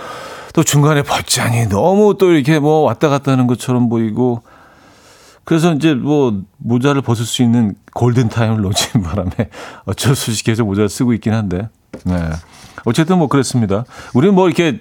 또 0.53 0.63
중간에 0.63 1.03
벗자니 1.03 1.69
너무 1.69 2.17
또 2.19 2.33
이렇게 2.33 2.59
뭐 2.59 2.81
왔다 2.81 3.09
갔다 3.09 3.33
하는 3.33 3.47
것처럼 3.47 3.89
보이고 3.89 4.43
그래서 5.45 5.73
이제 5.73 5.95
뭐 5.95 6.43
모자를 6.59 7.01
벗을 7.03 7.25
수 7.25 7.43
있는 7.43 7.75
골든 7.95 8.29
타임을 8.29 8.61
놓친 8.61 9.03
바람에 9.03 9.31
어쩔 9.85 10.15
수 10.15 10.31
없이 10.31 10.45
계속 10.45 10.67
모자를 10.67 10.89
쓰고 10.89 11.13
있긴 11.15 11.33
한데. 11.33 11.69
네. 12.05 12.31
어쨌든 12.85 13.19
뭐 13.19 13.29
그렇습니다. 13.29 13.85
우리는 14.13 14.35
뭐 14.35 14.47
이렇게 14.47 14.79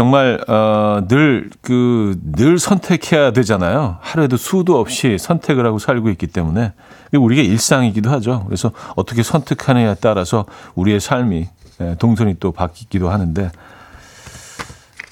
정말 0.00 0.40
어 0.48 1.02
늘 1.10 1.50
그 1.60 2.16
늘 2.32 2.58
선택해야 2.58 3.32
되잖아요. 3.32 3.98
하루에도 4.00 4.38
수도 4.38 4.80
없이 4.80 5.18
선택을 5.18 5.66
하고 5.66 5.78
살고 5.78 6.08
있기 6.10 6.26
때문에 6.26 6.72
우리가 7.12 7.42
일상이기도 7.42 8.08
하죠. 8.12 8.44
그래서 8.46 8.72
어떻게 8.96 9.22
선택하느냐에 9.22 9.96
따라서 10.00 10.46
우리의 10.74 11.00
삶이 11.00 11.48
예, 11.82 11.96
동선이 11.98 12.36
또 12.40 12.50
바뀌기도 12.50 13.10
하는데 13.10 13.50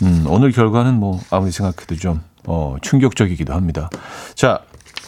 음, 0.05 0.25
오늘 0.27 0.53
결과는 0.53 0.95
뭐 0.95 1.21
아무리 1.31 1.51
생각해도 1.51 1.97
좀 1.97 2.23
어, 2.47 2.77
충격적이기도 2.81 3.53
합니다. 3.53 3.91
자, 4.35 4.61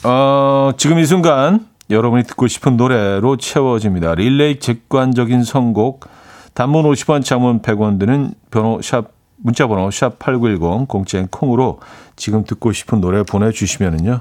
어, 0.04 0.72
지금 0.76 0.98
이 0.98 1.06
순간 1.06 1.66
여러분이 1.88 2.24
듣고 2.24 2.48
싶은 2.48 2.76
노래로 2.76 3.38
채워집니다. 3.38 4.14
릴레이 4.14 4.58
직관적인 4.60 5.42
선곡 5.42 6.06
단문 6.52 6.84
50원, 6.84 7.24
장문 7.24 7.62
100원 7.62 7.98
드는 7.98 8.34
번호 8.50 8.82
샵 8.82 9.18
문자 9.42 9.66
번호 9.66 9.88
샵8910 9.88 10.88
공짜인 10.88 11.26
콩으로 11.28 11.80
지금 12.16 12.44
듣고 12.44 12.72
싶은 12.72 13.00
노래 13.00 13.22
보내 13.22 13.50
주시면은요. 13.50 14.20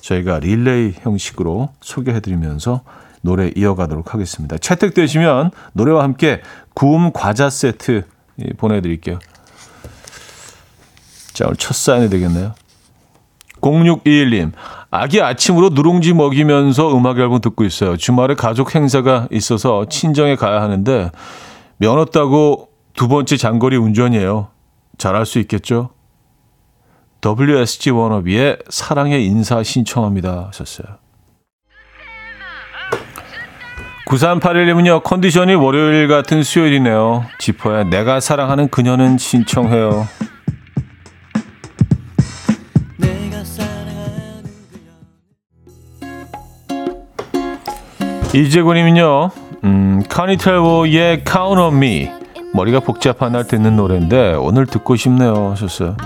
저희가 0.00 0.38
릴레이 0.38 0.94
형식으로 1.00 1.70
소개해 1.80 2.20
드리면서 2.20 2.82
노래 3.22 3.50
이어가도록 3.54 4.14
하겠습니다. 4.14 4.56
채택되시면 4.56 5.50
노래와 5.72 6.02
함께 6.04 6.42
구움 6.74 7.12
과자 7.12 7.50
세트 7.50 8.04
보내 8.56 8.80
드릴게요. 8.80 9.18
자, 11.32 11.46
오늘 11.46 11.56
첫 11.56 11.74
사연이 11.74 12.08
되겠네요. 12.08 12.54
0621님, 13.60 14.52
아기 14.90 15.20
아침으로 15.20 15.70
누룽지 15.70 16.12
먹이면서 16.14 16.96
음악 16.96 17.18
앨범 17.18 17.40
듣고 17.40 17.64
있어요. 17.64 17.96
주말에 17.96 18.34
가족 18.34 18.74
행사가 18.74 19.28
있어서 19.32 19.86
친정에 19.88 20.36
가야 20.36 20.62
하는데, 20.62 21.10
면허 21.78 22.04
따고 22.06 22.68
두 22.96 23.08
번째 23.08 23.36
장거리 23.36 23.76
운전이에요. 23.76 24.48
잘할 24.98 25.26
수 25.26 25.38
있겠죠? 25.40 25.90
WSG 27.24 27.90
워너비의 27.90 28.58
사랑의 28.68 29.26
인사 29.26 29.62
신청합니다. 29.62 30.46
하셨어요. 30.46 30.96
9381님은요, 34.06 35.02
컨디션이 35.02 35.54
월요일 35.54 36.08
같은 36.08 36.42
수요일이네요. 36.42 37.26
지퍼야, 37.38 37.84
내가 37.84 38.20
사랑하는 38.20 38.68
그녀는 38.68 39.18
신청해요. 39.18 40.06
이재곤님은요, 48.32 49.30
음, 49.64 50.02
카니텔보의 50.08 51.24
Count 51.26 51.60
on 51.60 51.74
Me. 51.74 52.15
머리가 52.56 52.80
복잡한 52.80 53.32
날 53.32 53.46
듣는 53.46 53.76
노래인데 53.76 54.32
오늘 54.32 54.64
듣고 54.66 54.96
싶네요 54.96 55.50
하셨어요. 55.50 55.96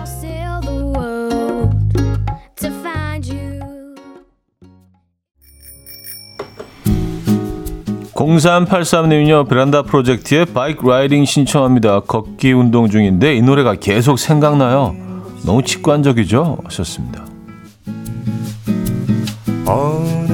0383님은요 8.14 9.48
베란다 9.48 9.82
프로젝트의 9.82 10.44
바이크 10.44 10.86
라이딩 10.86 11.24
신청합니다. 11.24 12.00
걷기 12.00 12.52
운동 12.52 12.90
중인데 12.90 13.34
이 13.34 13.40
노래가 13.40 13.76
계속 13.76 14.18
생각나요. 14.18 14.94
너무 15.46 15.62
직관적이죠? 15.62 16.58
하셨습니다. 16.64 17.24
오 19.66 20.29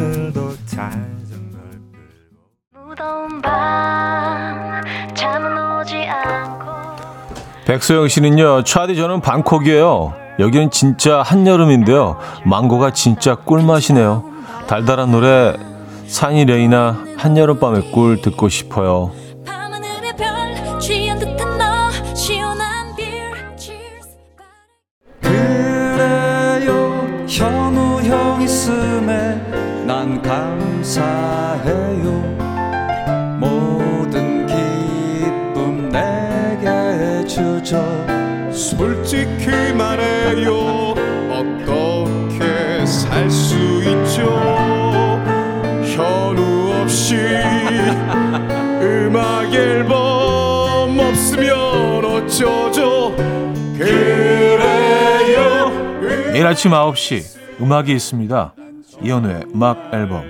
백소영 7.67 8.07
씨는요 8.07 8.63
차디 8.63 8.95
저는 8.95 9.21
방콕이에요. 9.21 10.15
여기는 10.39 10.71
진짜 10.71 11.21
한여름인데요. 11.23 12.17
망고가 12.45 12.93
진짜 12.93 13.35
꿀맛이네요. 13.35 14.23
달달한 14.69 15.11
노래 15.11 15.55
산이 16.07 16.45
레이나 16.45 17.05
한여름밤의 17.17 17.91
꿀 17.91 18.23
듣고 18.23 18.49
싶어요. 18.49 19.11
그래요 25.21 27.07
현우 27.29 28.01
형 28.03 28.41
있음에 28.43 29.43
난 29.85 30.23
감사해요 30.23 30.87
매일 56.47 56.53
아침 56.53 56.71
9시 56.71 57.61
음악이 57.61 57.93
있습니다. 57.93 58.55
이현우의 59.03 59.47
음악 59.53 59.93
앨범. 59.93 60.23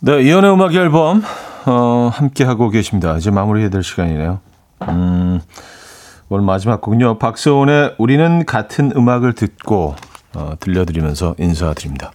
네, 0.00 0.22
이현우의 0.22 0.54
음악 0.54 0.74
앨범 0.74 1.22
어, 1.66 2.10
함께 2.12 2.42
하고 2.42 2.70
계십니다. 2.70 3.16
이제 3.16 3.30
마무리해야 3.30 3.70
될 3.70 3.84
시간이네요. 3.84 4.40
음, 4.88 5.40
오늘 6.30 6.44
마지막 6.44 6.80
곡요. 6.80 7.18
박소원의 7.18 7.94
우리는 7.98 8.44
같은 8.44 8.90
음악을 8.96 9.34
듣고 9.34 9.94
어, 10.34 10.54
들려드리면서 10.58 11.36
인사드립니다. 11.38 12.10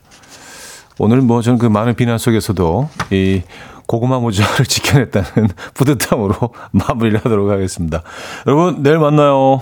오늘 0.97 1.21
뭐 1.21 1.41
저는 1.41 1.59
그 1.59 1.65
많은 1.65 1.95
비난 1.95 2.17
속에서도 2.17 2.89
이 3.11 3.41
고구마 3.87 4.19
모자를 4.19 4.65
지켜냈다는 4.65 5.49
뿌듯함으로 5.75 6.35
마무리를 6.71 7.19
하도록 7.19 7.49
하겠습니다. 7.49 8.01
여러분 8.47 8.81
내일 8.83 8.99
만나요. 8.99 9.61